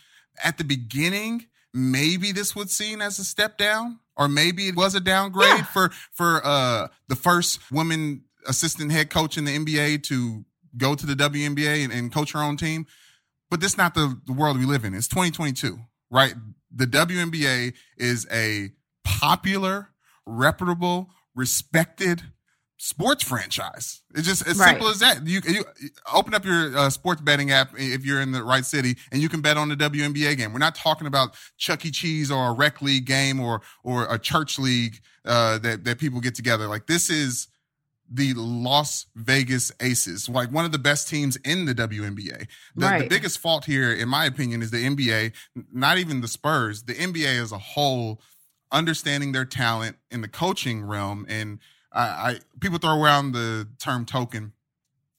[0.43, 4.95] At the beginning, maybe this was seen as a step down, or maybe it was
[4.95, 5.65] a downgrade yeah.
[5.65, 10.45] for for uh, the first woman assistant head coach in the NBA to
[10.77, 12.87] go to the WNBA and, and coach her own team.
[13.51, 14.95] But this is not the, the world we live in.
[14.95, 15.79] It's 2022,
[16.11, 16.35] right?
[16.75, 18.71] The WNBA is a
[19.05, 19.89] popular,
[20.27, 22.23] reputable, respected
[22.79, 24.03] sports franchise.
[24.15, 24.71] It's just as right.
[24.71, 25.27] simple as that.
[25.27, 25.65] You, you
[26.13, 29.29] open up your uh, sports betting app if you're in the right city, and you
[29.29, 30.53] can bet on the WNBA game.
[30.53, 31.91] We're not talking about Chuck E.
[31.91, 36.21] Cheese or a rec league game or or a church league uh, that that people
[36.21, 36.67] get together.
[36.67, 37.49] Like this is
[38.11, 42.47] the Las Vegas Aces, like one of the best teams in the WNBA.
[42.75, 43.03] The, right.
[43.03, 45.33] the biggest fault here, in my opinion, is the NBA.
[45.73, 46.85] Not even the Spurs.
[46.85, 48.23] The NBA as a whole,
[48.73, 51.59] understanding their talent in the coaching realm and
[51.93, 54.53] I, I people throw around the term token,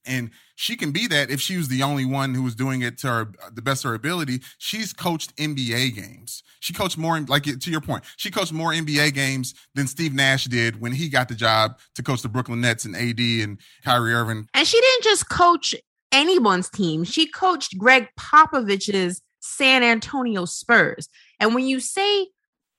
[0.06, 2.98] and she can be that if she was the only one who was doing it
[3.00, 4.42] to her the best of her ability.
[4.58, 6.44] She's coached NBA games.
[6.60, 10.46] She coached more, like to your point, she coached more NBA games than Steve Nash
[10.46, 14.14] did when he got the job to coach the Brooklyn Nets and AD and Kyrie
[14.14, 14.48] Irving.
[14.54, 15.74] And she didn't just coach
[16.12, 21.08] anyone's team; she coached Gregg Popovich's San Antonio Spurs.
[21.40, 22.28] And when you say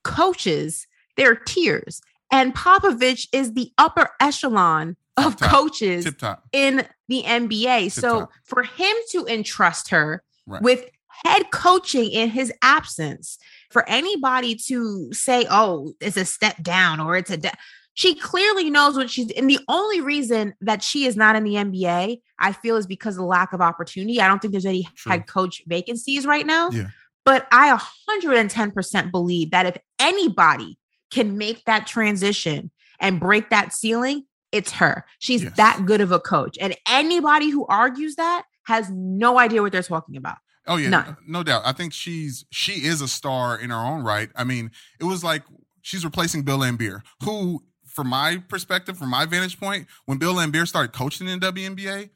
[0.03, 0.87] coaches,
[1.17, 2.01] there are tiers.
[2.31, 5.49] And Popovich is the upper echelon of Tip-top.
[5.49, 6.43] coaches Tip-top.
[6.53, 7.83] in the NBA.
[7.83, 7.91] Tip-top.
[7.91, 10.61] So for him to entrust her right.
[10.61, 10.89] with
[11.25, 13.37] head coaching in his absence,
[13.69, 17.51] for anybody to say, oh, it's a step down or it's a de-,
[17.93, 21.55] she clearly knows what she's and the only reason that she is not in the
[21.55, 24.21] NBA, I feel, is because of the lack of opportunity.
[24.21, 25.11] I don't think there's any True.
[25.11, 26.69] head coach vacancies right now.
[26.69, 26.87] Yeah.
[27.25, 27.77] But I
[28.17, 30.77] 110% believe that if anybody
[31.11, 35.05] can make that transition and break that ceiling, it's her.
[35.19, 35.55] She's yes.
[35.57, 36.57] that good of a coach.
[36.59, 40.37] And anybody who argues that has no idea what they're talking about.
[40.67, 41.63] Oh yeah, no, no doubt.
[41.65, 44.29] I think she's she is a star in her own right.
[44.35, 45.43] I mean, it was like
[45.81, 50.67] she's replacing Bill Laimbeer, who, from my perspective, from my vantage point, when Bill Laimbeer
[50.67, 52.11] started coaching in WNBA,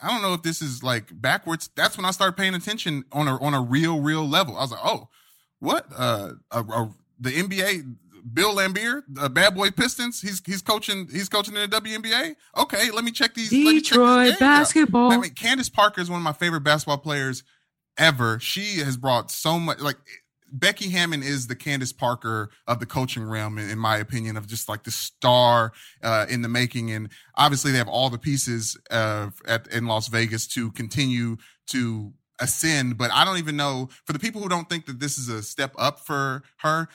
[0.00, 1.68] I don't know if this is like backwards.
[1.76, 4.56] That's when I started paying attention on a on a real, real level.
[4.56, 5.08] I was like, oh,
[5.58, 5.86] what?
[5.94, 7.96] Uh, a, a, the NBA
[8.32, 10.20] Bill Laimbeer, uh, Bad Boy Pistons.
[10.20, 12.34] He's he's coaching he's coaching in the WNBA.
[12.56, 13.50] Okay, let me check these.
[13.50, 15.12] Detroit check basketball.
[15.12, 17.42] I mean, Candace Parker is one of my favorite basketball players
[17.98, 18.38] ever.
[18.40, 19.80] She has brought so much.
[19.80, 19.96] Like
[20.52, 24.46] Becky Hammon is the Candace Parker of the coaching realm, in, in my opinion, of
[24.46, 26.90] just like the star uh, in the making.
[26.90, 31.36] And obviously, they have all the pieces uh, at in Las Vegas to continue
[31.68, 32.98] to ascend.
[32.98, 35.42] But I don't even know for the people who don't think that this is a
[35.42, 36.88] step up for her.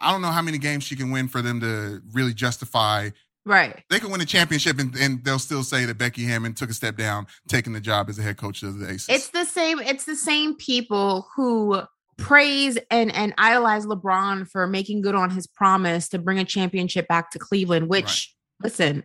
[0.00, 3.10] I don't know how many games she can win for them to really justify.
[3.46, 3.82] Right.
[3.90, 6.74] They can win a championship and, and they'll still say that Becky Hammon took a
[6.74, 9.08] step down, taking the job as the head coach of the Aces.
[9.08, 9.80] It's the same.
[9.80, 11.82] It's the same people who
[12.16, 17.06] praise and and idolize LeBron for making good on his promise to bring a championship
[17.06, 17.88] back to Cleveland.
[17.88, 18.68] Which, right.
[18.70, 19.04] listen,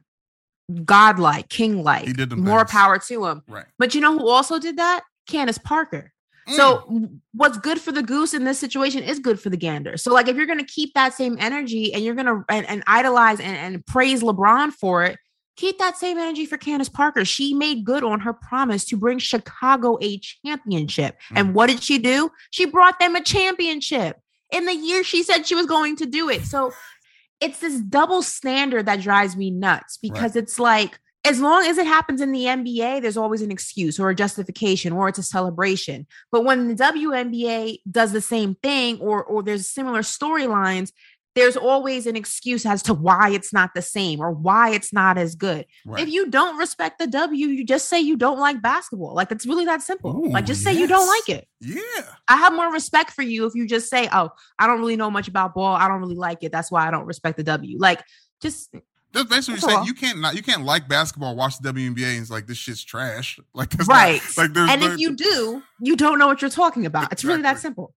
[0.86, 2.72] godlike, king like, more things.
[2.72, 3.44] power to him.
[3.48, 3.66] Right.
[3.78, 5.04] But you know who also did that?
[5.28, 6.14] Candace Parker.
[6.56, 7.20] So mm.
[7.34, 9.97] what's good for the goose in this situation is good for the gander.
[9.97, 12.68] So like if you're going to keep that same energy and you're going to and,
[12.68, 15.18] and, idolize and, and praise LeBron for it,
[15.56, 17.26] keep that same energy for Candace Parker.
[17.26, 21.18] She made good on her promise to bring Chicago a championship.
[21.32, 21.39] Mm.
[21.39, 22.32] And what did she do?
[22.50, 24.18] She brought them a championship
[24.52, 26.43] in the year she said she was going to do it.
[26.43, 26.74] So
[27.39, 30.43] it's this double standard that drives me nuts because right.
[30.43, 34.09] it's like as long as it happens in the NBA, there's always an excuse or
[34.09, 36.07] a justification or it's a celebration.
[36.32, 40.91] But when the WNBA does the same thing or or there's similar storylines,
[41.36, 45.17] there's always an excuse as to why it's not the same or why it's not
[45.17, 45.65] as good.
[45.86, 46.01] Right.
[46.01, 49.13] If you don't respect the W, you just say you don't like basketball.
[49.13, 50.26] Like it's really that simple.
[50.26, 50.82] Ooh, like just say yes.
[50.82, 51.47] you don't like it.
[51.61, 52.03] Yeah.
[52.28, 55.11] I have more respect for you if you just say, "Oh, I don't really know
[55.11, 55.76] much about ball.
[55.76, 56.51] I don't really like it.
[56.51, 58.03] That's why I don't respect the W." Like
[58.41, 58.74] just
[59.12, 62.22] that's basically that's saying you can't not you can't like basketball, watch the WNBA, and
[62.22, 63.39] it's like this shit's trash.
[63.53, 64.22] Like right.
[64.22, 67.12] Not, like there's and if you do, you don't know what you're talking about.
[67.12, 67.16] Exactly.
[67.16, 67.93] It's really that simple.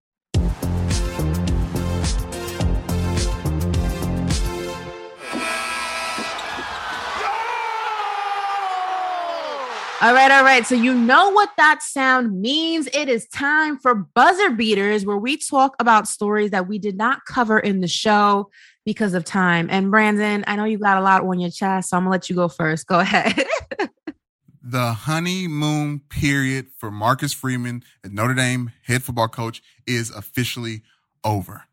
[10.02, 10.66] All right, all right.
[10.66, 12.88] So you know what that sound means.
[12.92, 17.24] It is time for buzzer beaters, where we talk about stories that we did not
[17.24, 18.50] cover in the show
[18.84, 19.68] because of time.
[19.70, 22.28] And Brandon, I know you got a lot on your chest, so I'm gonna let
[22.28, 22.86] you go first.
[22.86, 23.46] Go ahead.
[24.62, 30.82] the honeymoon period for Marcus Freeman, Notre Dame head football coach, is officially
[31.24, 31.64] over.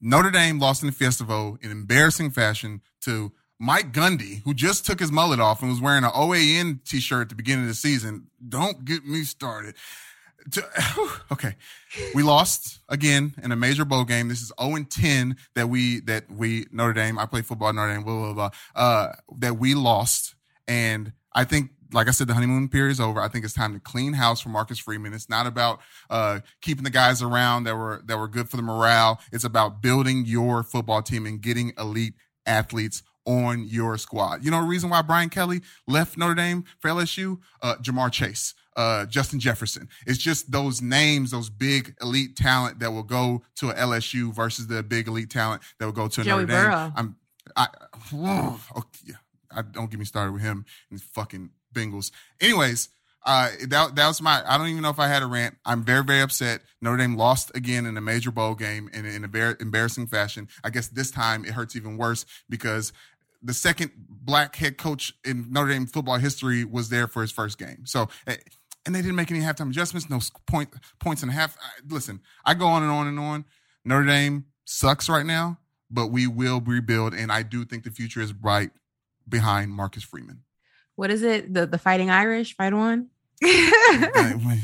[0.00, 4.86] Notre Dame lost in the Fiesta Bowl in embarrassing fashion to Mike Gundy, who just
[4.86, 7.74] took his mullet off and was wearing an OAN t-shirt at the beginning of the
[7.74, 8.28] season.
[8.48, 9.74] Don't get me started.
[11.32, 11.54] Okay,
[12.14, 14.28] we lost again in a major bowl game.
[14.28, 17.18] This is 0 10 that we that we Notre Dame.
[17.18, 18.02] I play football Notre Dame.
[18.02, 18.50] Blah blah blah.
[18.74, 20.34] Uh, that we lost,
[20.66, 23.20] and I think like I said, the honeymoon period is over.
[23.20, 25.12] I think it's time to clean house for Marcus Freeman.
[25.12, 28.62] It's not about uh, keeping the guys around that were that were good for the
[28.62, 29.20] morale.
[29.32, 32.14] It's about building your football team and getting elite
[32.46, 34.44] athletes on your squad.
[34.44, 37.38] You know the reason why Brian Kelly left Notre Dame for LSU?
[37.62, 39.88] Uh, Ja'Marr Chase, uh, Justin Jefferson.
[40.04, 44.66] It's just those names, those big elite talent that will go to a LSU versus
[44.66, 46.70] the big elite talent that will go to Joey Notre Dame.
[46.70, 46.92] Burrow.
[46.96, 47.16] I'm,
[47.54, 47.68] I,
[48.14, 48.60] oh,
[49.06, 49.14] yeah,
[49.54, 52.10] I don't get me started with him and fucking Bengals.
[52.40, 52.88] Anyways,
[53.24, 54.42] uh, that that was my.
[54.46, 55.56] I don't even know if I had a rant.
[55.66, 56.62] I'm very very upset.
[56.80, 60.48] Notre Dame lost again in a major bowl game in, in a very embarrassing fashion.
[60.64, 62.92] I guess this time it hurts even worse because
[63.42, 67.58] the second black head coach in Notre Dame football history was there for his first
[67.58, 67.86] game.
[67.86, 68.36] So, eh,
[68.86, 71.56] and they didn't make any halftime adjustments, no point points and a half.
[71.88, 73.44] Listen, I go on and on and on.
[73.84, 75.58] Notre Dame sucks right now,
[75.90, 78.70] but we will rebuild, and I do think the future is bright
[79.28, 80.42] behind Marcus Freeman.
[80.96, 81.52] What is it?
[81.52, 83.08] The the Fighting Irish fight on?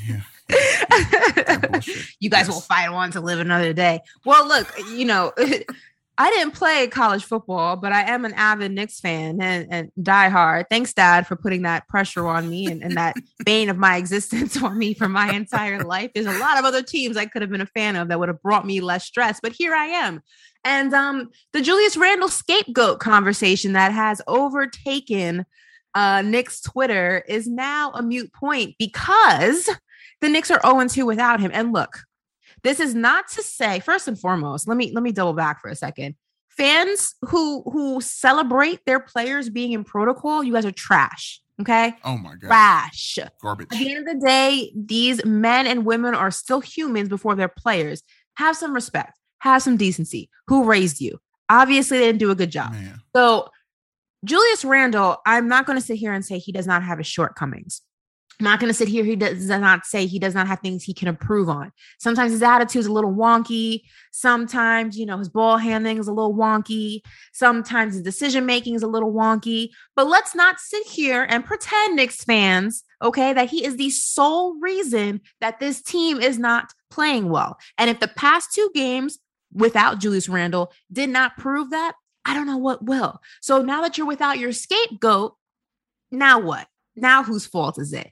[0.07, 0.21] yeah.
[2.21, 2.49] you guys yes.
[2.49, 4.01] will fight on to live another day.
[4.25, 5.33] Well, look, you know,
[6.19, 10.31] I didn't play college football, but I am an avid Knicks fan and, and die
[10.31, 10.67] hard.
[10.71, 14.57] Thanks, Dad, for putting that pressure on me and, and that bane of my existence
[14.63, 16.13] on me for my entire life.
[16.15, 18.29] There's a lot of other teams I could have been a fan of that would
[18.29, 20.23] have brought me less stress, but here I am.
[20.65, 25.45] And um, the Julius Randle scapegoat conversation that has overtaken
[25.95, 29.69] uh, Knicks Twitter is now a mute point because
[30.21, 31.51] the Knicks are 0 2 without him.
[31.53, 32.01] And look,
[32.67, 35.69] this is not to say, first and foremost, let me let me double back for
[35.69, 36.17] a second.
[36.49, 41.41] Fans who who celebrate their players being in protocol, you guys are trash.
[41.61, 41.95] Okay.
[42.05, 42.49] Oh my god.
[42.49, 43.19] Trash.
[43.41, 43.69] Garbage.
[43.71, 47.49] At the end of the day, these men and women are still humans before they're
[47.49, 48.03] players.
[48.35, 49.17] Have some respect.
[49.39, 50.29] Have some decency.
[50.49, 51.21] Who raised you?
[51.49, 52.73] Obviously, they didn't do a good job.
[52.73, 53.01] Man.
[53.15, 53.49] So
[54.25, 57.07] Julius Randle, I'm not going to sit here and say he does not have his
[57.07, 57.83] shortcomings.
[58.39, 59.03] I'm not going to sit here.
[59.03, 61.73] He does not say he does not have things he can improve on.
[61.99, 63.83] Sometimes his attitude is a little wonky.
[64.13, 67.01] Sometimes, you know, his ball handling is a little wonky.
[67.33, 69.71] Sometimes his decision making is a little wonky.
[69.95, 74.59] But let's not sit here and pretend, Knicks fans, okay, that he is the sole
[74.61, 77.57] reason that this team is not playing well.
[77.79, 79.19] And if the past two games
[79.51, 81.95] without Julius Randle did not prove that,
[82.27, 83.23] I don't know what will.
[83.41, 85.37] So now that you're without your scapegoat,
[86.11, 86.67] now what?
[86.97, 88.11] Now whose fault is it?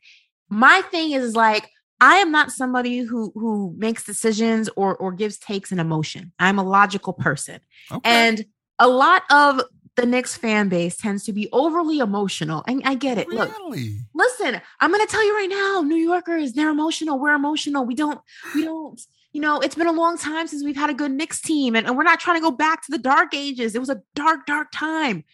[0.49, 1.69] My thing is like,
[2.01, 6.33] I am not somebody who who makes decisions or or gives takes in emotion.
[6.39, 7.61] I'm a logical person.
[7.91, 8.11] Okay.
[8.11, 8.45] And
[8.79, 9.63] a lot of
[9.97, 12.65] the Knicks fan base tends to be overly emotional.
[12.67, 13.29] And I get it.
[13.29, 13.47] Really?
[13.47, 13.79] Look,
[14.15, 17.19] listen, I'm gonna tell you right now, New Yorkers, they're emotional.
[17.19, 17.85] We're emotional.
[17.85, 18.21] We don't,
[18.55, 19.01] we don't,
[19.33, 21.77] you know, it's been a long time since we've had a good Knicks team.
[21.77, 23.75] And, and we're not trying to go back to the dark ages.
[23.75, 25.25] It was a dark, dark time.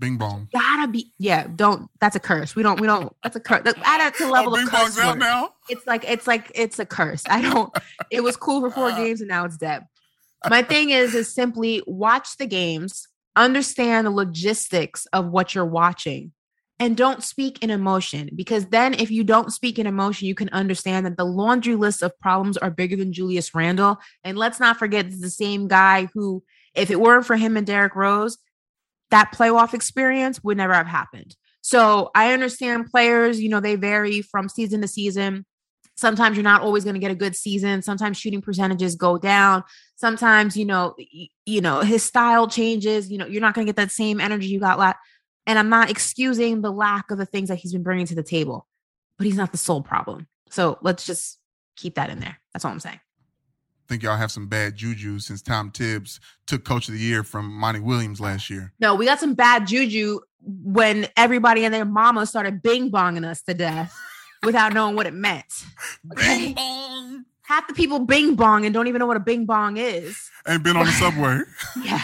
[0.00, 0.48] Bing bong.
[0.52, 1.46] Gotta be yeah.
[1.54, 2.56] Don't that's a curse.
[2.56, 3.62] We don't we don't that's a curse.
[3.84, 4.98] Add it to oh, level oh, of curse.
[4.98, 5.50] Out now.
[5.68, 7.22] It's like it's like it's a curse.
[7.28, 7.72] I don't.
[8.10, 9.86] It was cool for four games and now it's dead.
[10.48, 16.32] My thing is is simply watch the games, understand the logistics of what you're watching,
[16.78, 20.48] and don't speak in emotion because then if you don't speak in emotion, you can
[20.48, 23.98] understand that the laundry list of problems are bigger than Julius Randle.
[24.24, 26.42] And let's not forget, the same guy who,
[26.74, 28.38] if it weren't for him and Derrick Rose,
[29.10, 31.36] that playoff experience would never have happened.
[31.62, 35.44] So I understand players, you know, they vary from season to season.
[35.96, 37.82] Sometimes you're not always going to get a good season.
[37.82, 39.62] Sometimes shooting percentages go down.
[39.96, 40.94] Sometimes, you know,
[41.44, 43.10] you know, his style changes.
[43.10, 44.96] You know, you're not going to get that same energy you got last.
[45.46, 48.22] And I'm not excusing the lack of the things that he's been bringing to the
[48.22, 48.66] table,
[49.18, 50.26] but he's not the sole problem.
[50.48, 51.38] So let's just
[51.76, 52.38] keep that in there.
[52.52, 53.00] That's all I'm saying.
[53.90, 57.52] Think y'all have some bad juju since Tom Thibs took Coach of the Year from
[57.52, 58.72] Monty Williams last year.
[58.78, 63.42] No, we got some bad juju when everybody and their mama started bing bonging us
[63.42, 63.92] to death
[64.44, 65.44] without knowing what it meant.
[66.12, 66.54] Okay.
[67.42, 70.30] Half the people bing bong and don't even know what a bing bong is.
[70.46, 71.40] Ain't been on the subway.
[71.84, 72.00] Yeah.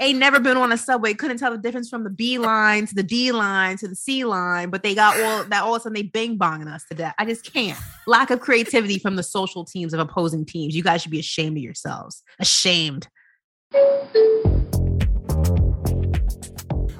[0.00, 2.94] Ain't never been on a subway, couldn't tell the difference from the B line to
[2.94, 5.82] the D line to the C line, but they got all that all of a
[5.82, 7.14] sudden they bing bonging us to death.
[7.18, 7.78] I just can't.
[8.06, 10.74] Lack of creativity from the social teams of opposing teams.
[10.74, 12.22] You guys should be ashamed of yourselves.
[12.40, 13.08] Ashamed.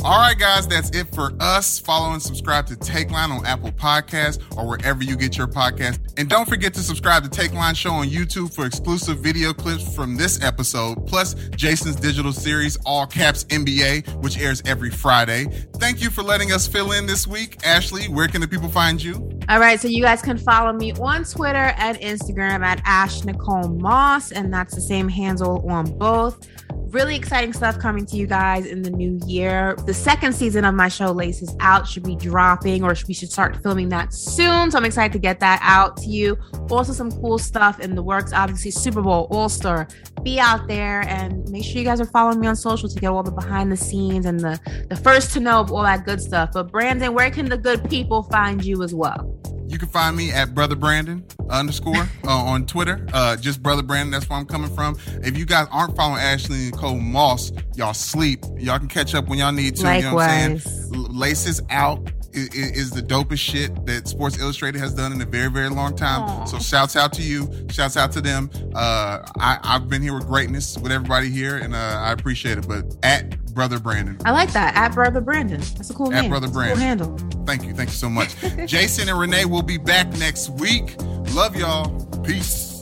[0.05, 1.79] All right, guys, that's it for us.
[1.79, 5.99] Follow and subscribe to Take Line on Apple Podcasts or wherever you get your podcast.
[6.19, 9.95] And don't forget to subscribe to Take Line Show on YouTube for exclusive video clips
[9.97, 15.47] from this episode, plus Jason's digital series, All Caps NBA, which airs every Friday.
[15.77, 17.65] Thank you for letting us fill in this week.
[17.65, 19.15] Ashley, where can the people find you?
[19.49, 23.69] All right, so you guys can follow me on Twitter and Instagram at Ash Nicole
[23.69, 26.47] Moss, and that's the same handle on both.
[26.95, 29.75] Really exciting stuff coming to you guys in the new year.
[29.85, 33.61] The second season of my show, Laces out, should be dropping, or we should start
[33.65, 34.71] filming that soon.
[34.71, 36.39] So I'm excited to get that out to you.
[36.71, 38.33] Also, some cool stuff in the works.
[38.33, 39.89] Obviously, Super Bowl, All Star.
[40.23, 43.09] Be out there and make sure you guys are following me on social to get
[43.09, 46.21] all the behind the scenes and the the first to know of all that good
[46.21, 46.51] stuff.
[46.53, 49.37] But Brandon, where can the good people find you as well?
[49.75, 53.05] You can find me at Brother Brandon underscore uh, on Twitter.
[53.13, 54.13] Uh, just Brother Brandon.
[54.13, 54.97] That's where I'm coming from.
[55.25, 58.45] If you guys aren't following Ashley and Nicole Moss, y'all sleep.
[58.57, 59.93] Y'all can catch up when y'all need to.
[59.97, 60.93] You know what I'm saying?
[60.93, 65.51] Laces out is, is the dopest shit that Sports Illustrated has done in a very,
[65.51, 66.23] very long time.
[66.23, 66.45] Aw.
[66.45, 67.51] So shouts out to you.
[67.71, 68.51] Shouts out to them.
[68.75, 72.67] Uh, I, I've been here with greatness with everybody here, and uh, I appreciate it.
[72.69, 74.19] But at Brother Brandon.
[74.25, 74.75] I like that.
[74.75, 75.61] At Brother Brandon.
[75.61, 76.31] That's a cool At name.
[76.31, 77.19] Brother That's a Cool Brandon.
[77.19, 77.45] handle.
[77.47, 77.73] Thank you.
[77.73, 78.35] Thank you so much.
[78.67, 80.97] Jason and Renee will be back next week.
[81.33, 82.05] Love y'all.
[82.25, 82.74] Peace.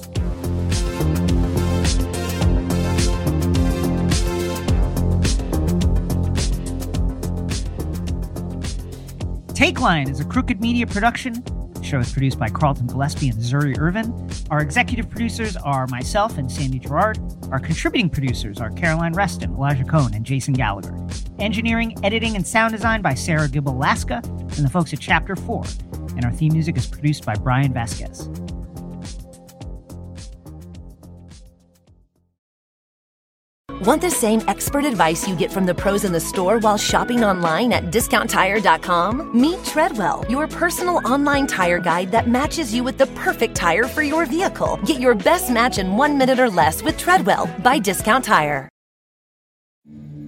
[9.62, 11.34] Take Line is a crooked media production.
[11.74, 14.12] The show is produced by Carlton Gillespie and Zuri Irvin.
[14.50, 17.20] Our executive producers are myself and Sandy Girard.
[17.52, 20.92] Our contributing producers are Caroline Reston, Elijah Cohn, and Jason Gallagher.
[21.38, 25.62] Engineering, editing, and sound design by Sarah Gibble Laska and the folks at Chapter 4.
[26.16, 28.28] And our theme music is produced by Brian Vasquez.
[33.82, 37.24] Want the same expert advice you get from the pros in the store while shopping
[37.24, 39.32] online at discounttire.com?
[39.34, 44.02] Meet Treadwell, your personal online tire guide that matches you with the perfect tire for
[44.02, 44.78] your vehicle.
[44.86, 48.68] Get your best match in one minute or less with Treadwell by Discount Tire.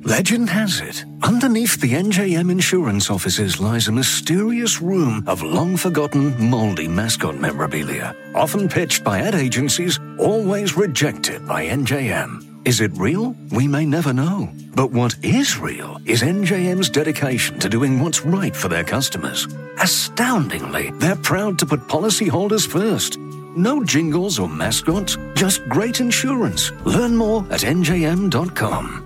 [0.03, 6.51] Legend has it, underneath the NJM insurance offices lies a mysterious room of long forgotten,
[6.51, 8.17] moldy mascot memorabilia.
[8.35, 12.54] Often pitched by ad agencies, always rejected by NJM.
[12.65, 13.37] Is it real?
[13.51, 14.49] We may never know.
[14.75, 19.47] But what is real is NJM's dedication to doing what's right for their customers.
[19.83, 23.19] Astoundingly, they're proud to put policyholders first.
[23.19, 26.73] No jingles or mascots, just great insurance.
[26.87, 29.04] Learn more at njm.com.